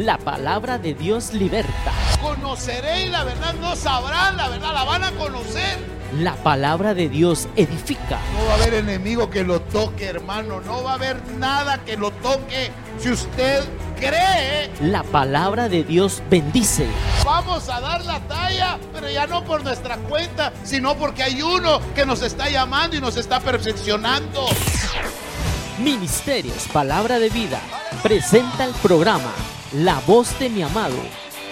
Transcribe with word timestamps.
La 0.00 0.16
palabra 0.16 0.78
de 0.78 0.94
Dios 0.94 1.34
liberta. 1.34 1.92
Conoceréis 2.22 3.10
la 3.10 3.22
verdad, 3.22 3.52
no 3.60 3.76
sabrán 3.76 4.34
la 4.34 4.48
verdad, 4.48 4.72
la 4.72 4.84
van 4.84 5.04
a 5.04 5.10
conocer. 5.12 5.78
La 6.20 6.36
palabra 6.36 6.94
de 6.94 7.10
Dios 7.10 7.48
edifica. 7.54 8.18
No 8.32 8.46
va 8.46 8.52
a 8.52 8.54
haber 8.54 8.72
enemigo 8.72 9.28
que 9.28 9.44
lo 9.44 9.60
toque, 9.60 10.06
hermano. 10.06 10.62
No 10.62 10.82
va 10.82 10.92
a 10.92 10.94
haber 10.94 11.20
nada 11.36 11.84
que 11.84 11.98
lo 11.98 12.12
toque. 12.12 12.70
Si 12.98 13.10
usted 13.10 13.62
cree, 13.98 14.70
La 14.80 15.02
palabra 15.02 15.68
de 15.68 15.84
Dios 15.84 16.22
bendice. 16.30 16.86
vamos 17.22 17.68
a 17.68 17.78
dar 17.82 18.02
la 18.06 18.20
talla, 18.20 18.78
pero 18.94 19.10
ya 19.10 19.26
no 19.26 19.44
por 19.44 19.62
nuestra 19.62 19.98
cuenta, 19.98 20.54
sino 20.64 20.94
porque 20.96 21.24
hay 21.24 21.42
uno 21.42 21.78
que 21.94 22.06
nos 22.06 22.22
está 22.22 22.48
llamando 22.48 22.96
y 22.96 23.02
nos 23.02 23.18
está 23.18 23.38
perfeccionando. 23.40 24.46
Ministerios 25.78 26.66
Palabra 26.72 27.18
de 27.18 27.28
Vida 27.28 27.60
presenta 28.02 28.64
el 28.64 28.72
programa 28.76 29.30
La 29.72 30.00
voz 30.00 30.36
de 30.40 30.50
mi 30.50 30.62
amado 30.62 30.96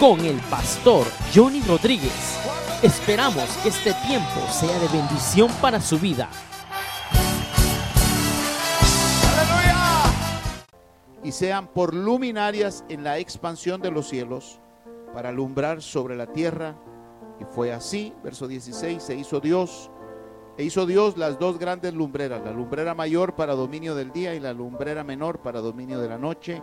con 0.00 0.18
el 0.24 0.40
pastor 0.50 1.06
Johnny 1.32 1.60
Rodríguez. 1.60 2.36
Esperamos 2.82 3.44
que 3.62 3.68
este 3.68 3.94
tiempo 4.08 4.40
sea 4.50 4.76
de 4.80 4.88
bendición 4.88 5.48
para 5.60 5.80
su 5.80 6.00
vida. 6.00 6.28
y 11.22 11.32
sean 11.32 11.68
por 11.68 11.94
luminarias 11.94 12.84
en 12.88 13.04
la 13.04 13.18
expansión 13.18 13.82
de 13.82 13.90
los 13.90 14.08
cielos 14.08 14.60
para 15.12 15.28
alumbrar 15.28 15.82
sobre 15.82 16.16
la 16.16 16.26
tierra. 16.32 16.76
Y 17.38 17.44
fue 17.44 17.72
así, 17.72 18.14
verso 18.24 18.48
16, 18.48 19.00
se 19.00 19.14
hizo 19.14 19.38
Dios, 19.38 19.90
e 20.56 20.64
hizo 20.64 20.86
Dios 20.86 21.18
las 21.18 21.38
dos 21.38 21.58
grandes 21.58 21.94
lumbreras, 21.94 22.42
la 22.44 22.50
lumbrera 22.50 22.94
mayor 22.94 23.36
para 23.36 23.54
dominio 23.54 23.94
del 23.94 24.10
día 24.10 24.34
y 24.34 24.40
la 24.40 24.54
lumbrera 24.54 25.04
menor 25.04 25.40
para 25.40 25.60
dominio 25.60 26.00
de 26.00 26.08
la 26.08 26.18
noche. 26.18 26.62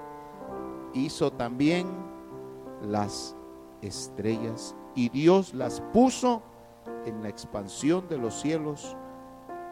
Hizo 0.96 1.32
también 1.32 1.88
las 2.82 3.36
estrellas 3.84 4.76
y 4.96 5.10
Dios 5.10 5.54
las 5.54 5.82
puso 5.94 6.42
en 7.06 7.22
la 7.22 7.30
expansión 7.30 8.08
de 8.08 8.18
los 8.18 8.34
cielos 8.34 8.98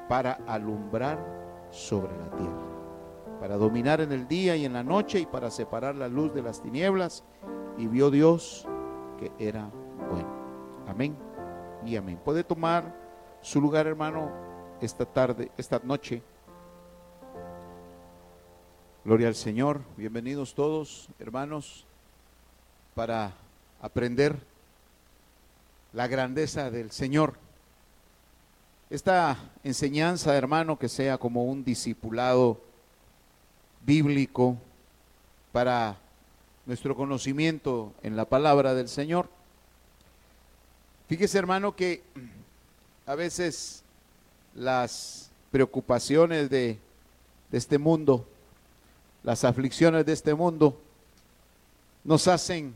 para 0.08 0.34
alumbrar 0.46 1.68
sobre 1.72 2.16
la 2.16 2.30
tierra 2.36 2.74
para 3.44 3.58
dominar 3.58 4.00
en 4.00 4.14
el 4.14 4.26
día 4.26 4.56
y 4.56 4.64
en 4.64 4.72
la 4.72 4.84
noche 4.84 5.20
y 5.20 5.26
para 5.26 5.52
separar 5.52 5.96
la 5.98 6.08
luz 6.08 6.34
de 6.34 6.42
las 6.42 6.62
tinieblas. 6.62 7.26
Y 7.78 7.88
vio 7.88 8.10
Dios 8.10 8.66
que 9.20 9.34
era 9.38 9.70
bueno. 10.10 10.30
Amén 10.88 11.14
y 11.86 11.98
amén. 11.98 12.22
Puede 12.24 12.46
tomar 12.46 12.96
su 13.42 13.60
lugar, 13.60 13.86
hermano, 13.86 14.32
esta 14.80 15.04
tarde, 15.04 15.52
esta 15.58 15.82
noche. 15.84 16.24
Gloria 19.06 19.28
al 19.28 19.36
Señor. 19.36 19.82
Bienvenidos 19.98 20.56
todos, 20.56 21.10
hermanos, 21.20 21.84
para 22.96 23.34
aprender 23.82 24.38
la 25.92 26.08
grandeza 26.08 26.72
del 26.72 26.90
Señor. 26.90 27.34
Esta 28.90 29.38
enseñanza, 29.62 30.38
hermano, 30.38 30.80
que 30.80 30.88
sea 30.88 31.18
como 31.18 31.44
un 31.44 31.66
discipulado 31.66 32.62
bíblico 33.86 34.56
para 35.52 35.98
nuestro 36.66 36.96
conocimiento 36.96 37.92
en 38.04 38.16
la 38.16 38.24
palabra 38.24 38.74
del 38.74 38.88
Señor. 38.88 39.28
Fíjese 41.10 41.38
hermano 41.38 41.76
que 41.76 42.04
a 43.06 43.16
veces 43.16 43.84
las 44.56 45.30
preocupaciones 45.52 46.50
de, 46.50 46.80
de 47.52 47.58
este 47.58 47.78
mundo, 47.78 48.26
las 49.24 49.44
aflicciones 49.44 50.06
de 50.06 50.14
este 50.14 50.34
mundo, 50.34 50.80
nos 52.04 52.28
hacen 52.28 52.76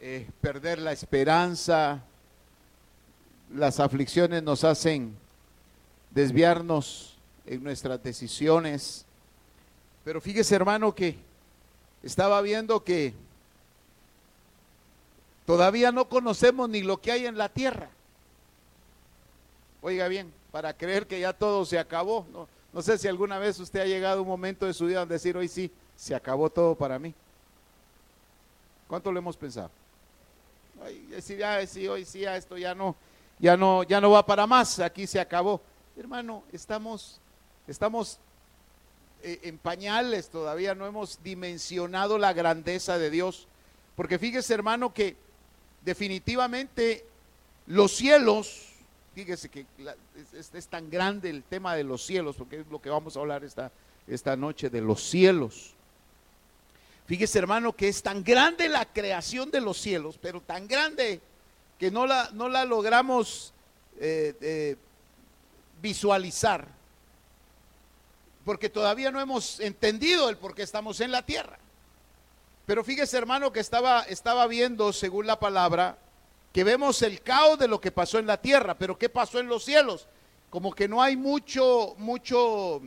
eh, 0.00 0.28
perder 0.40 0.78
la 0.78 0.92
esperanza, 0.92 2.02
las 3.54 3.80
aflicciones 3.80 4.42
nos 4.42 4.64
hacen 4.64 5.14
desviarnos 6.10 7.16
en 7.46 7.62
nuestras 7.62 8.02
decisiones, 8.02 9.04
pero 10.04 10.20
fíjese 10.20 10.54
hermano 10.54 10.94
que 10.94 11.16
estaba 12.02 12.40
viendo 12.40 12.82
que 12.82 13.14
todavía 15.46 15.92
no 15.92 16.08
conocemos 16.08 16.68
ni 16.68 16.82
lo 16.82 17.00
que 17.00 17.12
hay 17.12 17.26
en 17.26 17.36
la 17.36 17.48
tierra. 17.48 17.90
Oiga 19.82 20.08
bien, 20.08 20.32
para 20.50 20.72
creer 20.72 21.06
que 21.06 21.20
ya 21.20 21.32
todo 21.32 21.66
se 21.66 21.78
acabó. 21.78 22.26
No, 22.32 22.48
no 22.74 22.82
sé 22.82 22.98
si 22.98 23.06
alguna 23.06 23.38
vez 23.38 23.60
usted 23.60 23.80
ha 23.80 23.86
llegado 23.86 24.18
a 24.18 24.22
un 24.22 24.26
momento 24.26 24.66
de 24.66 24.74
su 24.74 24.86
vida 24.86 24.98
donde 24.98 25.14
decir, 25.14 25.36
hoy 25.36 25.46
sí, 25.46 25.70
se 25.94 26.12
acabó 26.12 26.50
todo 26.50 26.74
para 26.74 26.98
mí. 26.98 27.14
¿Cuánto 28.88 29.12
lo 29.12 29.18
hemos 29.20 29.36
pensado? 29.36 29.70
Ay, 30.84 30.98
decir, 31.08 31.38
ya, 31.38 31.64
sí, 31.68 31.86
hoy 31.86 32.04
sí, 32.04 32.24
esto 32.24 32.58
ya 32.58 32.74
no, 32.74 32.96
ya 33.38 33.56
no, 33.56 33.84
ya 33.84 34.00
no 34.00 34.10
va 34.10 34.26
para 34.26 34.44
más, 34.48 34.80
aquí 34.80 35.06
se 35.06 35.20
acabó. 35.20 35.60
Hermano, 35.96 36.42
estamos, 36.50 37.20
estamos 37.68 38.18
eh, 39.22 39.38
en 39.44 39.56
pañales, 39.56 40.28
todavía 40.28 40.74
no 40.74 40.84
hemos 40.84 41.22
dimensionado 41.22 42.18
la 42.18 42.32
grandeza 42.32 42.98
de 42.98 43.08
Dios. 43.08 43.46
Porque 43.94 44.18
fíjese, 44.18 44.52
hermano, 44.52 44.92
que 44.92 45.16
definitivamente 45.84 47.06
los 47.68 47.92
cielos, 47.92 48.73
fíjese 49.14 49.48
que 49.48 49.66
es, 50.32 50.66
tan 50.66 50.90
grande 50.90 51.30
el 51.30 51.42
tema 51.42 51.74
de 51.74 51.84
los 51.84 52.04
cielos, 52.04 52.36
porque 52.36 52.60
es 52.60 52.66
lo 52.68 52.80
que 52.80 52.90
vamos 52.90 53.16
a 53.16 53.20
hablar 53.20 53.44
esta, 53.44 53.70
esta 54.06 54.36
noche, 54.36 54.70
de 54.70 54.80
los 54.80 55.02
cielos. 55.02 55.74
Fíjese, 57.06 57.38
hermano, 57.38 57.74
que 57.74 57.88
es 57.88 58.02
tan 58.02 58.24
grande 58.24 58.68
la 58.68 58.86
creación 58.86 59.50
de 59.50 59.60
los 59.60 59.78
cielos, 59.78 60.18
pero 60.20 60.40
tan 60.40 60.66
grande 60.66 61.20
que 61.78 61.90
no 61.90 62.06
la, 62.06 62.30
no 62.32 62.48
la 62.48 62.64
logramos 62.64 63.52
eh, 63.98 64.76
visualizar 65.80 66.74
porque 68.44 68.68
todavía 68.68 69.10
no 69.10 69.20
hemos 69.20 69.58
entendido 69.60 70.28
el 70.28 70.36
por 70.36 70.54
qué 70.54 70.62
estamos 70.62 71.00
en 71.00 71.10
la 71.10 71.22
tierra. 71.22 71.58
Pero 72.66 72.84
fíjese, 72.84 73.16
hermano, 73.16 73.52
que 73.52 73.60
estaba, 73.60 74.02
estaba 74.02 74.46
viendo, 74.46 74.92
según 74.92 75.26
la 75.26 75.40
palabra, 75.40 75.98
que 76.54 76.62
vemos 76.62 77.02
el 77.02 77.20
caos 77.20 77.58
de 77.58 77.66
lo 77.66 77.80
que 77.80 77.90
pasó 77.90 78.20
en 78.20 78.28
la 78.28 78.40
tierra, 78.40 78.78
pero 78.78 78.96
¿qué 78.96 79.08
pasó 79.08 79.40
en 79.40 79.48
los 79.48 79.64
cielos? 79.64 80.06
Como 80.50 80.72
que 80.72 80.86
no 80.86 81.02
hay 81.02 81.16
mucho, 81.16 81.96
mucho 81.98 82.80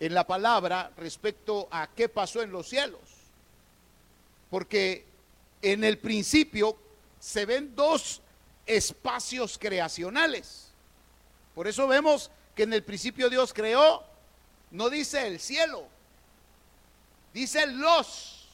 en 0.00 0.14
la 0.14 0.26
palabra 0.26 0.90
respecto 0.96 1.68
a 1.70 1.86
qué 1.94 2.08
pasó 2.08 2.42
en 2.42 2.50
los 2.50 2.68
cielos. 2.68 3.00
Porque 4.50 5.04
en 5.62 5.84
el 5.84 5.98
principio 5.98 6.76
se 7.20 7.46
ven 7.46 7.72
dos 7.76 8.20
espacios 8.66 9.58
creacionales. 9.58 10.72
Por 11.54 11.68
eso 11.68 11.86
vemos 11.86 12.32
que 12.56 12.64
en 12.64 12.72
el 12.72 12.82
principio 12.82 13.30
Dios 13.30 13.54
creó, 13.54 14.02
no 14.72 14.90
dice 14.90 15.24
el 15.28 15.38
cielo, 15.38 15.86
dice 17.32 17.64
los, 17.68 18.48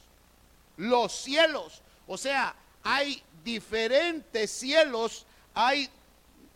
los 0.77 1.13
cielos. 1.15 1.81
O 2.07 2.19
sea, 2.19 2.55
hay 2.85 3.23
diferentes 3.43 4.51
cielos, 4.51 5.27
hay 5.55 5.89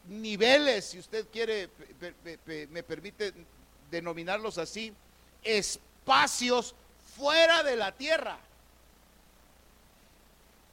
niveles, 0.09 0.85
si 0.85 0.99
usted 0.99 1.27
quiere, 1.33 1.71
me 2.71 2.83
permite 2.83 3.33
denominarlos 3.91 4.59
así, 4.59 4.93
espacios 5.43 6.75
fuera 7.17 7.63
de 7.63 7.77
la 7.77 7.93
tierra. 7.93 8.39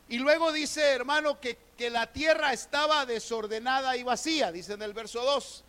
Y 0.07 0.19
luego 0.19 0.51
dice, 0.51 0.81
hermano, 0.91 1.39
que, 1.39 1.57
que 1.77 1.89
la 1.89 2.11
tierra 2.11 2.53
estaba 2.53 3.05
desordenada 3.05 3.97
y 3.97 4.03
vacía, 4.03 4.51
dice 4.51 4.73
en 4.73 4.81
el 4.81 4.93
verso 4.93 5.23
2. 5.23 5.63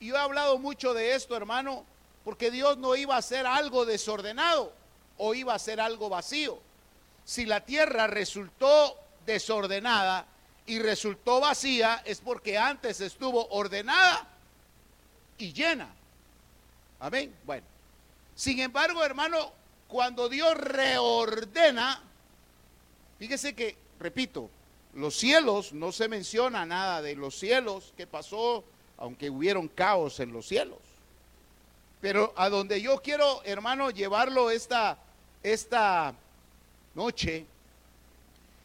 Y 0.00 0.06
yo 0.08 0.16
he 0.16 0.18
hablado 0.18 0.58
mucho 0.58 0.94
de 0.94 1.14
esto, 1.14 1.36
hermano, 1.36 1.84
porque 2.24 2.50
Dios 2.50 2.78
no 2.78 2.94
iba 2.96 3.16
a 3.16 3.18
hacer 3.18 3.46
algo 3.46 3.84
desordenado 3.84 4.72
o 5.18 5.34
iba 5.34 5.52
a 5.52 5.56
hacer 5.56 5.80
algo 5.80 6.08
vacío. 6.08 6.58
Si 7.24 7.44
la 7.44 7.60
tierra 7.60 8.06
resultó 8.06 8.96
desordenada 9.26 10.26
y 10.66 10.78
resultó 10.78 11.40
vacía, 11.40 12.02
es 12.04 12.20
porque 12.20 12.56
antes 12.56 13.00
estuvo 13.00 13.46
ordenada 13.48 14.26
y 15.38 15.52
llena. 15.52 15.88
Amén. 17.00 17.34
Bueno. 17.44 17.66
Sin 18.34 18.60
embargo, 18.60 19.04
hermano, 19.04 19.52
cuando 19.88 20.28
Dios 20.28 20.54
reordena, 20.56 22.00
fíjese 23.18 23.54
que, 23.54 23.76
repito, 24.00 24.48
los 24.94 25.16
cielos, 25.16 25.72
no 25.72 25.92
se 25.92 26.08
menciona 26.08 26.66
nada 26.66 27.02
de 27.02 27.14
los 27.14 27.34
cielos 27.38 27.92
que 27.96 28.06
pasó, 28.06 28.64
aunque 28.98 29.30
hubieron 29.30 29.68
caos 29.68 30.20
en 30.20 30.32
los 30.32 30.46
cielos. 30.46 30.78
Pero 32.00 32.32
a 32.36 32.48
donde 32.48 32.80
yo 32.80 33.00
quiero, 33.00 33.42
hermano, 33.44 33.90
llevarlo 33.90 34.50
esta, 34.50 34.98
esta 35.42 36.14
noche, 36.94 37.46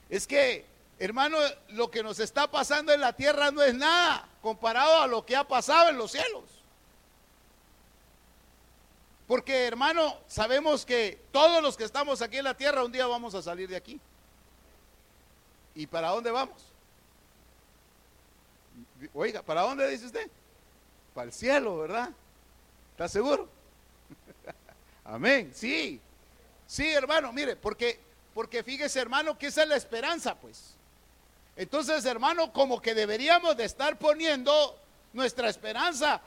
es 0.09 0.25
que, 0.27 0.65
hermano, 0.99 1.37
lo 1.69 1.91
que 1.91 2.03
nos 2.03 2.19
está 2.19 2.49
pasando 2.49 2.93
en 2.93 3.01
la 3.01 3.13
tierra 3.13 3.51
no 3.51 3.61
es 3.61 3.73
nada 3.73 4.27
comparado 4.41 5.01
a 5.01 5.07
lo 5.07 5.25
que 5.25 5.35
ha 5.35 5.47
pasado 5.47 5.89
en 5.89 5.97
los 5.97 6.11
cielos. 6.11 6.43
Porque 9.27 9.65
hermano, 9.65 10.17
sabemos 10.27 10.85
que 10.85 11.19
todos 11.33 11.61
los 11.61 11.75
que 11.75 11.83
estamos 11.83 12.21
aquí 12.21 12.37
en 12.37 12.45
la 12.45 12.55
tierra 12.55 12.85
un 12.85 12.91
día 12.91 13.05
vamos 13.07 13.35
a 13.35 13.41
salir 13.41 13.67
de 13.67 13.75
aquí. 13.75 13.99
¿Y 15.75 15.85
para 15.85 16.09
dónde 16.09 16.31
vamos? 16.31 16.71
Oiga, 19.13 19.41
¿para 19.41 19.61
dónde 19.61 19.89
dice 19.89 20.05
usted? 20.05 20.29
Para 21.13 21.25
el 21.27 21.33
cielo, 21.33 21.77
¿verdad? 21.77 22.09
¿Está 22.91 23.09
seguro? 23.09 23.49
Amén, 25.03 25.51
sí. 25.53 25.99
Sí, 26.65 26.87
hermano, 26.87 27.31
mire, 27.33 27.55
porque, 27.55 27.99
porque 28.37 28.61
fíjese, 28.61 28.99
hermano, 28.99 29.35
que 29.35 29.47
esa 29.47 29.63
es 29.63 29.67
la 29.67 29.77
esperanza, 29.77 30.35
pues. 30.35 30.75
Entonces, 31.55 32.05
hermano, 32.05 32.53
como 32.53 32.79
que 32.79 32.93
deberíamos 32.93 33.57
de 33.57 33.65
estar 33.65 33.97
poniendo 33.97 34.77
nuestra 35.11 35.49
esperanza 35.49 36.21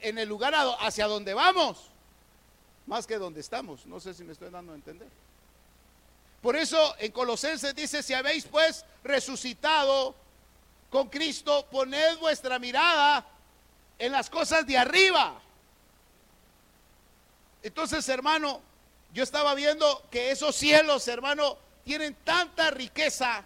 en 0.00 0.18
el 0.18 0.28
lugar 0.28 0.52
hacia 0.80 1.06
donde 1.06 1.34
vamos, 1.34 1.90
más 2.88 3.06
que 3.06 3.18
donde 3.18 3.38
estamos. 3.38 3.86
No 3.86 4.00
sé 4.00 4.14
si 4.14 4.24
me 4.24 4.32
estoy 4.32 4.50
dando 4.50 4.72
a 4.72 4.74
entender. 4.74 5.06
Por 6.42 6.56
eso 6.56 6.96
en 6.98 7.12
Colosenses 7.12 7.72
dice, 7.72 8.02
si 8.02 8.14
habéis 8.14 8.44
pues 8.44 8.84
resucitado 9.04 10.16
con 10.90 11.08
Cristo, 11.08 11.68
poned 11.70 12.18
vuestra 12.18 12.58
mirada 12.58 13.24
en 13.96 14.10
las 14.10 14.28
cosas 14.28 14.66
de 14.66 14.76
arriba. 14.76 15.40
Entonces, 17.62 18.08
hermano, 18.08 18.60
yo 19.12 19.22
estaba 19.22 19.54
viendo 19.54 20.02
que 20.10 20.30
esos 20.30 20.54
cielos, 20.54 21.08
hermano, 21.08 21.58
tienen 21.84 22.14
tanta 22.24 22.70
riqueza, 22.70 23.44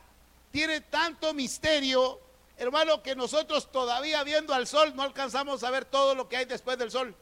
tienen 0.51 0.85
tanto 0.91 1.33
misterio, 1.33 2.21
hermano, 2.59 3.03
que 3.03 3.15
nosotros 3.15 3.71
todavía 3.71 4.23
viendo 4.25 4.53
al 4.53 4.67
sol 4.67 4.95
no 4.95 5.03
alcanzamos 5.03 5.63
a 5.63 5.71
ver 5.71 5.85
todo 5.85 6.15
lo 6.15 6.29
que 6.29 6.37
hay 6.37 6.45
después 6.45 6.77
del 6.79 6.91
sol. 6.91 7.15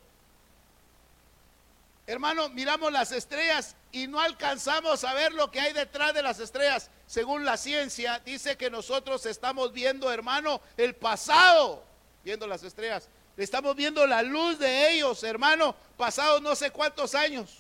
Hermano, 2.06 2.48
miramos 2.48 2.90
las 2.90 3.12
estrellas 3.12 3.76
y 3.92 4.08
no 4.08 4.18
alcanzamos 4.18 5.04
a 5.04 5.14
ver 5.14 5.32
lo 5.32 5.50
que 5.52 5.60
hay 5.60 5.72
detrás 5.72 6.12
de 6.12 6.22
las 6.22 6.40
estrellas. 6.40 6.90
Según 7.06 7.44
la 7.44 7.56
ciencia, 7.56 8.18
dice 8.24 8.56
que 8.56 8.68
nosotros 8.68 9.26
estamos 9.26 9.72
viendo, 9.72 10.10
hermano, 10.10 10.60
el 10.76 10.96
pasado, 10.96 11.84
viendo 12.24 12.48
las 12.48 12.64
estrellas. 12.64 13.08
Estamos 13.36 13.76
viendo 13.76 14.06
la 14.08 14.22
luz 14.22 14.58
de 14.58 14.90
ellos, 14.90 15.22
hermano, 15.22 15.76
pasados 15.96 16.42
no 16.42 16.56
sé 16.56 16.72
cuántos 16.72 17.14
años. 17.14 17.59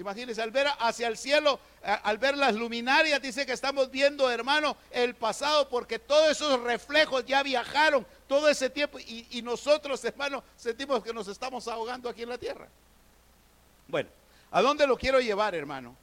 Imagínense, 0.00 0.40
al 0.40 0.50
ver 0.50 0.66
hacia 0.78 1.08
el 1.08 1.18
cielo, 1.18 1.60
al 1.82 2.16
ver 2.16 2.34
las 2.34 2.54
luminarias, 2.54 3.20
dice 3.20 3.44
que 3.44 3.52
estamos 3.52 3.90
viendo, 3.90 4.30
hermano, 4.30 4.74
el 4.90 5.14
pasado, 5.14 5.68
porque 5.68 5.98
todos 5.98 6.30
esos 6.30 6.58
reflejos 6.60 7.26
ya 7.26 7.42
viajaron 7.42 8.06
todo 8.26 8.48
ese 8.48 8.70
tiempo 8.70 8.98
y, 8.98 9.42
nosotros, 9.42 10.02
hermano, 10.04 10.42
sentimos 10.56 11.04
que 11.04 11.12
nos 11.12 11.28
estamos 11.28 11.68
ahogando 11.68 12.08
aquí 12.08 12.22
en 12.22 12.30
la 12.30 12.38
tierra. 12.38 12.66
Bueno, 13.88 14.08
¿a 14.50 14.62
dónde 14.62 14.86
lo 14.86 14.96
quiero 14.96 15.20
llevar, 15.20 15.54
hermano? 15.54 15.94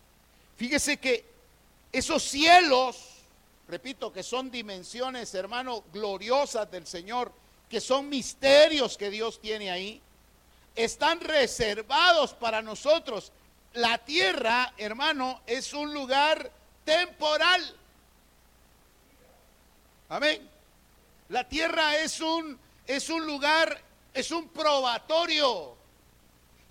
Fíjese 0.58 0.98
que 0.98 1.26
esos 1.92 2.22
cielos, 2.22 2.98
repito, 3.68 4.14
que 4.14 4.22
son 4.22 4.52
dimensiones, 4.52 5.34
hermano, 5.34 5.84
gloriosas 5.92 6.70
del 6.70 6.86
Señor, 6.86 7.32
que 7.68 7.82
son 7.82 8.10
misterios 8.10 8.96
que 8.96 9.10
Dios 9.10 9.42
tiene 9.42 9.72
ahí, 9.72 10.00
están 10.76 11.20
reservados 11.20 12.36
para 12.36 12.62
nosotros. 12.62 13.32
La 13.78 14.00
tierra, 14.00 14.74
hermano, 14.76 15.42
es 15.46 15.72
un 15.72 15.94
lugar 15.94 16.50
temporal. 16.84 17.76
Amén. 20.10 20.50
La 21.30 21.48
tierra 21.48 21.96
es 21.98 22.20
un, 22.20 22.58
es 22.88 23.08
un 23.12 23.28
lugar, 23.28 23.80
es 24.16 24.32
un 24.32 24.50
probatorio. 24.50 25.78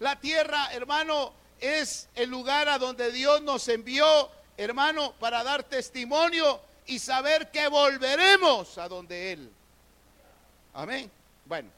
La 0.00 0.19
tierra, 0.19 0.73
hermano, 0.73 1.32
es 1.61 2.08
el 2.17 2.29
lugar 2.29 2.69
a 2.69 2.76
donde 2.76 3.12
Dios 3.12 3.41
nos 3.41 3.69
envió, 3.69 4.29
hermano, 4.56 5.12
para 5.20 5.44
dar 5.44 5.62
testimonio 5.62 6.61
y 6.87 6.99
saber 6.99 7.53
que 7.53 7.69
volveremos 7.69 8.79
a 8.79 8.88
donde 8.88 9.32
Él. 9.32 9.53
Amén. 10.75 11.08
Bueno, 11.44 11.70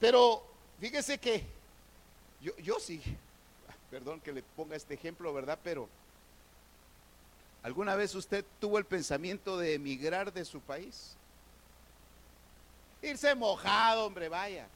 pero 0.00 0.42
fíjese 0.80 1.18
que 1.18 1.44
yo, 2.40 2.56
yo 2.56 2.80
sí, 2.80 3.00
perdón 3.90 4.20
que 4.20 4.32
le 4.32 4.42
ponga 4.42 4.76
este 4.76 4.94
ejemplo, 4.94 5.32
¿verdad? 5.32 5.58
Pero 5.62 5.88
¿alguna 7.62 7.96
vez 7.96 8.14
usted 8.14 8.44
tuvo 8.60 8.78
el 8.78 8.84
pensamiento 8.84 9.58
de 9.58 9.74
emigrar 9.74 10.32
de 10.32 10.44
su 10.44 10.60
país? 10.60 11.14
Irse 13.02 13.34
mojado, 13.34 14.06
hombre, 14.06 14.28
vaya. 14.28 14.66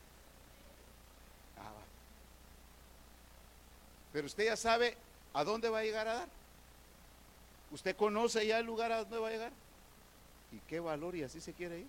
Pero 4.12 4.26
usted 4.26 4.44
ya 4.44 4.56
sabe 4.56 4.96
a 5.32 5.42
dónde 5.42 5.68
va 5.70 5.78
a 5.78 5.84
llegar 5.84 6.06
a 6.06 6.14
dar. 6.14 6.28
Usted 7.70 7.96
conoce 7.96 8.46
ya 8.46 8.58
el 8.58 8.66
lugar 8.66 8.92
a 8.92 8.98
dónde 8.98 9.18
va 9.18 9.28
a 9.28 9.30
llegar. 9.30 9.52
¿Y 10.52 10.58
qué 10.68 10.80
valor 10.80 11.16
y 11.16 11.22
así 11.22 11.40
se 11.40 11.54
quiere 11.54 11.80
ir? 11.80 11.86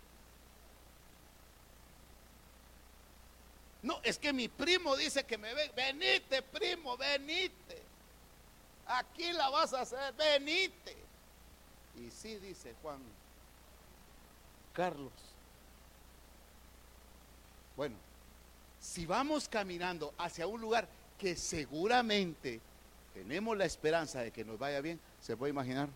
No, 3.84 4.00
es 4.02 4.18
que 4.18 4.32
mi 4.32 4.48
primo 4.48 4.96
dice 4.96 5.26
que 5.26 5.38
me 5.38 5.54
ve. 5.54 5.72
Venite, 5.76 6.42
primo, 6.42 6.98
venite. 6.98 7.82
Aquí 8.88 9.32
la 9.34 9.50
vas 9.50 9.74
a 9.74 9.82
hacer, 9.82 10.14
venite. 10.14 10.96
Y 12.00 12.10
sí, 12.10 12.38
dice 12.40 12.74
Juan 12.82 13.00
Carlos. 14.74 15.12
Bueno, 17.76 17.96
si 18.80 19.06
vamos 19.06 19.50
caminando 19.50 20.14
hacia 20.18 20.48
un 20.48 20.62
lugar 20.62 20.88
que 21.20 21.36
seguramente 21.36 22.62
tenemos 23.14 23.58
la 23.58 23.66
esperanza 23.66 24.22
de 24.22 24.32
que 24.32 24.46
nos 24.46 24.58
vaya 24.58 24.80
bien, 24.80 25.00
se 25.22 25.36
puede 25.36 25.52
imaginar 25.52 25.90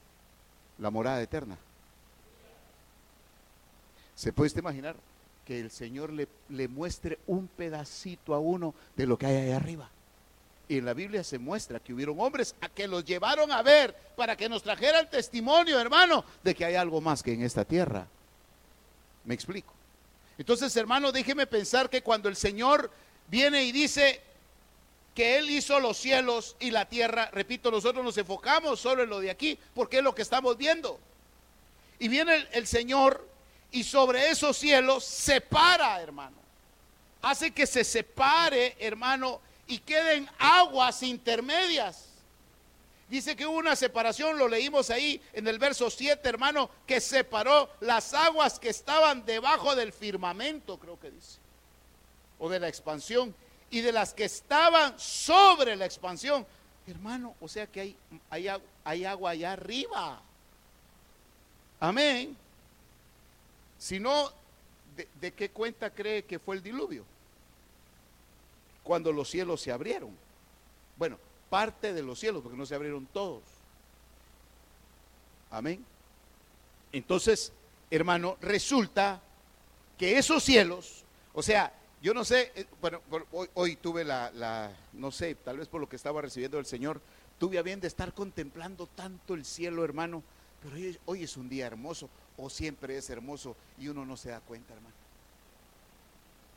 la 0.78 0.90
morada 0.90 1.22
eterna. 1.22 1.58
¿Se 4.16 4.34
puede 4.34 4.48
usted 4.48 4.60
imaginar 4.60 4.96
que 5.48 5.62
el 5.62 5.72
Señor 5.72 6.12
le, 6.12 6.28
le, 6.50 6.68
muestre 6.68 7.20
un 7.26 7.48
pedacito 7.48 8.34
a 8.34 8.40
uno 8.40 8.76
de 8.98 9.08
lo 9.08 9.18
que 9.18 9.28
hay 9.28 9.36
ahí 9.38 9.52
arriba? 9.52 9.90
Y 10.68 10.80
en 10.80 10.86
la 10.86 10.94
Biblia 10.94 11.24
se 11.24 11.40
muestra 11.40 11.80
que 11.80 11.94
hubieron 11.94 12.20
hombres 12.20 12.54
a 12.60 12.68
que 12.68 12.88
los 12.88 13.06
llevaron 13.06 13.52
a 13.54 13.62
ver 13.62 13.96
para 14.18 14.36
que 14.36 14.50
nos 14.50 14.62
trajeran 14.62 15.10
testimonio, 15.10 15.80
hermano, 15.80 16.26
de 16.44 16.54
que 16.54 16.66
hay 16.66 16.76
algo 16.76 17.00
más 17.00 17.24
que 17.24 17.34
en 17.34 17.44
esta 17.44 17.64
tierra. 17.64 18.06
¿Me 19.24 19.34
explico? 19.34 19.74
Entonces, 20.38 20.76
hermano, 20.76 21.14
déjeme 21.14 21.48
pensar 21.48 21.90
que 21.90 22.04
cuando 22.04 22.28
el 22.28 22.36
Señor 22.36 22.92
viene 23.30 23.64
y 23.64 23.72
dice, 23.72 24.22
que 25.18 25.40
Él 25.40 25.50
hizo 25.50 25.80
los 25.80 25.98
cielos 25.98 26.56
y 26.60 26.70
la 26.70 26.88
tierra. 26.88 27.32
Repito, 27.34 27.72
nosotros 27.72 28.06
nos 28.06 28.16
enfocamos 28.20 28.80
solo 28.80 29.02
en 29.02 29.10
lo 29.10 29.20
de 29.20 29.32
aquí, 29.32 29.58
porque 29.74 29.98
es 29.98 30.04
lo 30.04 30.14
que 30.14 30.22
estamos 30.22 30.58
viendo. 30.58 31.00
Y 31.98 32.08
viene 32.08 32.48
el, 32.52 32.68
Señor 32.68 33.28
y 33.72 33.84
sobre 33.84 34.30
esos 34.30 34.58
cielos 34.58 35.04
separa, 35.04 36.02
hermano. 36.02 36.38
Hace 37.22 37.52
que 37.52 37.68
se 37.68 37.84
separe, 37.84 38.76
hermano, 38.80 39.42
y 39.68 39.80
queden 39.80 40.30
aguas 40.40 41.04
intermedias. 41.04 42.06
Dice 43.10 43.36
que 43.36 43.46
hubo 43.46 43.58
una 43.58 43.76
separación, 43.76 44.38
lo 44.38 44.48
leímos 44.48 44.90
ahí 44.90 45.22
en 45.34 45.48
el 45.48 45.60
verso 45.60 45.90
7, 45.90 46.28
hermano, 46.28 46.70
que 46.86 47.00
separó 47.00 47.70
las 47.80 48.14
aguas 48.14 48.60
que 48.60 48.70
estaban 48.70 49.26
debajo 49.26 49.76
del 49.76 49.94
firmamento, 49.94 50.78
creo 50.78 51.00
que 51.00 51.12
dice, 51.12 51.38
o 52.38 52.50
de 52.50 52.60
la 52.60 52.68
expansión 52.68 53.34
y 53.70 53.82
de 53.82 53.92
las 53.92 54.14
que 54.14 54.26
estaban 54.26 54.98
sobre 55.00 55.76
la 55.76 55.86
expansión. 55.86 56.46
Hermano, 56.86 57.36
o 57.40 57.48
sea 57.48 57.68
que 57.68 57.82
hay, 57.82 57.96
hay, 58.30 58.48
hay 58.84 59.06
agua 59.06 59.32
allá 59.32 59.54
arriba. 59.54 60.22
Amén. 61.80 62.36
Si 63.78 64.00
no, 64.00 64.32
¿de, 64.96 65.08
¿de, 65.20 65.34
qué 65.34 65.50
cuenta 65.50 65.90
cree 65.90 66.24
que 66.24 66.40
fue 66.40 66.56
el 66.56 66.64
diluvio? 66.64 67.06
Cuando 68.84 69.12
los 69.12 69.30
cielos 69.30 69.62
se 69.62 69.72
abrieron. 69.72 70.12
Bueno, 70.98 71.18
parte 71.50 71.94
de 71.94 72.04
los 72.04 72.20
cielos, 72.20 72.42
porque 72.42 72.58
no 72.58 72.66
se 72.66 72.76
abrieron 72.76 73.06
todos. 73.08 73.44
Amén. 75.52 75.86
Entonces, 76.92 77.52
hermano, 77.90 78.38
resulta 78.42 79.22
que 79.98 80.18
esos 80.18 80.44
cielos, 80.44 81.04
o 81.34 81.42
sea, 81.42 81.74
yo 82.02 82.14
no 82.14 82.24
sé, 82.24 82.52
eh, 82.56 82.66
bueno, 82.80 83.02
hoy, 83.54 83.76
tuve 83.76 84.04
la, 84.04 84.72
no 84.94 85.12
sé, 85.12 85.36
tal 85.36 85.58
vez 85.58 85.68
por 85.68 85.82
lo 85.82 85.90
que 85.90 85.96
estaba 85.96 86.22
recibiendo 86.22 86.60
el 86.60 86.66
Señor, 86.66 87.02
tuve 87.40 87.58
a 87.58 87.64
bien 87.64 87.80
de 87.80 87.88
estar 87.88 88.14
contemplando 88.14 88.88
tanto 88.88 89.34
el 89.34 89.46
cielo, 89.46 89.84
hermano, 89.84 90.24
pero 90.62 90.76
hoy, 91.06 91.24
es 91.24 91.38
un 91.38 91.50
día 91.50 91.68
hermoso, 91.68 92.10
o 92.38 92.50
siempre 92.50 92.98
es 92.98 93.10
hermoso, 93.10 93.56
y 93.78 93.88
uno 93.88 94.06
no 94.06 94.16
se 94.16 94.30
da 94.30 94.40
cuenta, 94.40 94.74
hermano. 94.74 94.96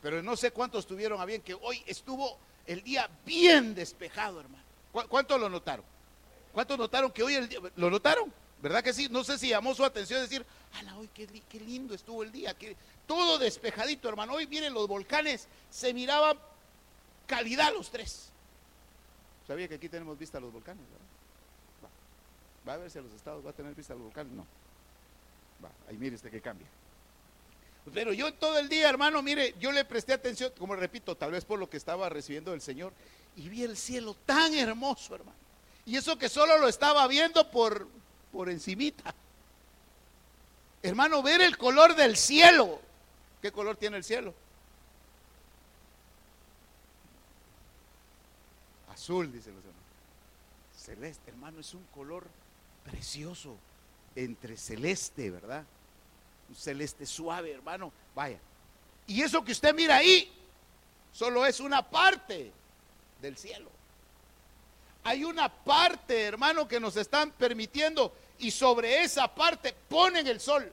Pero 0.01 0.23
no 0.23 0.35
sé 0.35 0.51
cuántos 0.51 0.87
tuvieron 0.87 1.19
a 1.19 1.25
bien 1.25 1.41
que 1.41 1.53
hoy 1.53 1.83
estuvo 1.85 2.37
el 2.65 2.83
día 2.83 3.09
bien 3.25 3.75
despejado, 3.75 4.39
hermano. 4.39 4.63
¿Cuántos 4.91 5.39
lo 5.39 5.49
notaron? 5.49 5.85
¿Cuántos 6.53 6.77
notaron 6.77 7.11
que 7.11 7.23
hoy 7.23 7.35
el 7.35 7.47
día, 7.47 7.59
lo 7.75 7.89
notaron? 7.89 8.31
¿Verdad 8.61 8.83
que 8.83 8.93
sí? 8.93 9.07
No 9.09 9.23
sé 9.23 9.37
si 9.37 9.49
llamó 9.49 9.73
su 9.73 9.83
atención 9.83 10.21
decir, 10.21 10.45
ala, 10.73 10.97
hoy 10.97 11.09
qué, 11.13 11.27
lindo 11.59 11.95
estuvo 11.95 12.23
el 12.23 12.31
día, 12.31 12.53
que 12.53 12.75
todo 13.07 13.37
despejadito, 13.39 14.07
hermano. 14.07 14.33
Hoy 14.33 14.45
vienen 14.45 14.73
los 14.73 14.87
volcanes, 14.87 15.47
se 15.69 15.93
miraban 15.93 16.37
calidad 17.25 17.73
los 17.73 17.89
tres. 17.89 18.29
¿Sabía 19.47 19.67
que 19.67 19.75
aquí 19.75 19.89
tenemos 19.89 20.17
vista 20.17 20.37
a 20.37 20.41
los 20.41 20.53
volcanes? 20.53 20.83
Va. 21.83 21.89
va. 22.69 22.73
a 22.75 22.77
ver 22.77 22.91
si 22.91 22.99
a 22.99 23.01
los 23.01 23.13
estados 23.13 23.43
va 23.45 23.49
a 23.49 23.53
tener 23.53 23.73
vista 23.73 23.93
a 23.93 23.95
los 23.95 24.05
volcanes. 24.05 24.31
No. 24.33 24.45
Ahí 25.89 25.97
mire 25.97 26.15
usted 26.15 26.31
que 26.31 26.41
cambia. 26.41 26.67
Pero 27.93 28.13
yo 28.13 28.33
todo 28.33 28.59
el 28.59 28.69
día, 28.69 28.89
hermano, 28.89 29.21
mire, 29.21 29.55
yo 29.59 29.71
le 29.71 29.83
presté 29.85 30.13
atención, 30.13 30.51
como 30.57 30.75
repito, 30.75 31.15
tal 31.17 31.31
vez 31.31 31.45
por 31.45 31.59
lo 31.59 31.69
que 31.69 31.77
estaba 31.77 32.09
recibiendo 32.09 32.51
del 32.51 32.61
Señor, 32.61 32.93
y 33.35 33.49
vi 33.49 33.63
el 33.63 33.75
cielo 33.75 34.15
tan 34.25 34.53
hermoso, 34.53 35.15
hermano. 35.15 35.37
Y 35.85 35.95
eso 35.95 36.17
que 36.17 36.29
solo 36.29 36.57
lo 36.59 36.67
estaba 36.67 37.07
viendo 37.07 37.49
por, 37.49 37.87
por 38.31 38.49
encimita. 38.49 39.15
Hermano, 40.83 41.23
ver 41.23 41.41
el 41.41 41.57
color 41.57 41.95
del 41.95 42.17
cielo. 42.17 42.79
¿Qué 43.41 43.51
color 43.51 43.77
tiene 43.77 43.97
el 43.97 44.03
cielo? 44.03 44.33
Azul, 48.91 49.31
dice 49.31 49.49
los 49.51 49.59
hermanos. 49.59 49.81
Celeste, 50.77 51.31
hermano, 51.31 51.59
es 51.59 51.73
un 51.73 51.83
color 51.85 52.27
precioso. 52.83 53.57
Entre 54.15 54.57
celeste, 54.57 55.29
¿verdad? 55.29 55.63
Un 56.49 56.55
celeste 56.55 57.05
suave, 57.05 57.51
hermano. 57.51 57.91
Vaya. 58.13 58.39
Y 59.07 59.21
eso 59.21 59.43
que 59.43 59.51
usted 59.51 59.73
mira 59.73 59.97
ahí, 59.97 60.31
solo 61.13 61.45
es 61.45 61.59
una 61.59 61.81
parte 61.89 62.51
del 63.21 63.37
cielo. 63.37 63.69
Hay 65.03 65.23
una 65.23 65.49
parte, 65.49 66.23
hermano, 66.23 66.67
que 66.67 66.79
nos 66.79 66.95
están 66.95 67.31
permitiendo 67.31 68.13
y 68.39 68.51
sobre 68.51 69.03
esa 69.03 69.27
parte 69.33 69.73
ponen 69.89 70.27
el 70.27 70.39
sol. 70.39 70.71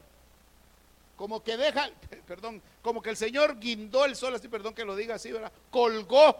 Como 1.16 1.42
que 1.42 1.56
deja, 1.56 1.90
perdón, 2.26 2.62
como 2.82 3.02
que 3.02 3.10
el 3.10 3.16
Señor 3.16 3.58
guindó 3.58 4.04
el 4.04 4.16
sol, 4.16 4.34
así, 4.34 4.48
perdón 4.48 4.74
que 4.74 4.84
lo 4.84 4.96
diga 4.96 5.16
así, 5.16 5.32
¿verdad? 5.32 5.52
Colgó 5.70 6.36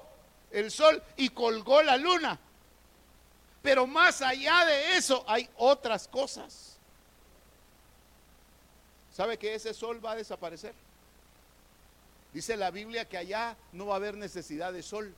el 0.51 0.71
sol 0.71 1.03
y 1.17 1.31
colgó 1.31 1.83
la 1.83 1.97
luna. 1.97 2.39
Pero 3.63 3.87
más 3.87 4.23
allá 4.23 4.65
de 4.65 4.97
eso 4.97 5.25
hay 5.27 5.49
otras 5.57 6.07
cosas. 6.09 6.78
¿Sabe 9.19 9.37
que 9.37 9.53
ese 9.53 9.75
sol 9.75 10.01
va 10.03 10.13
a 10.13 10.15
desaparecer? 10.15 10.73
Dice 12.33 12.57
la 12.57 12.71
Biblia 12.71 13.05
que 13.05 13.19
allá 13.19 13.57
no 13.73 13.87
va 13.87 13.95
a 13.95 13.97
haber 13.97 14.17
necesidad 14.17 14.73
de 14.73 14.81
sol 14.81 15.13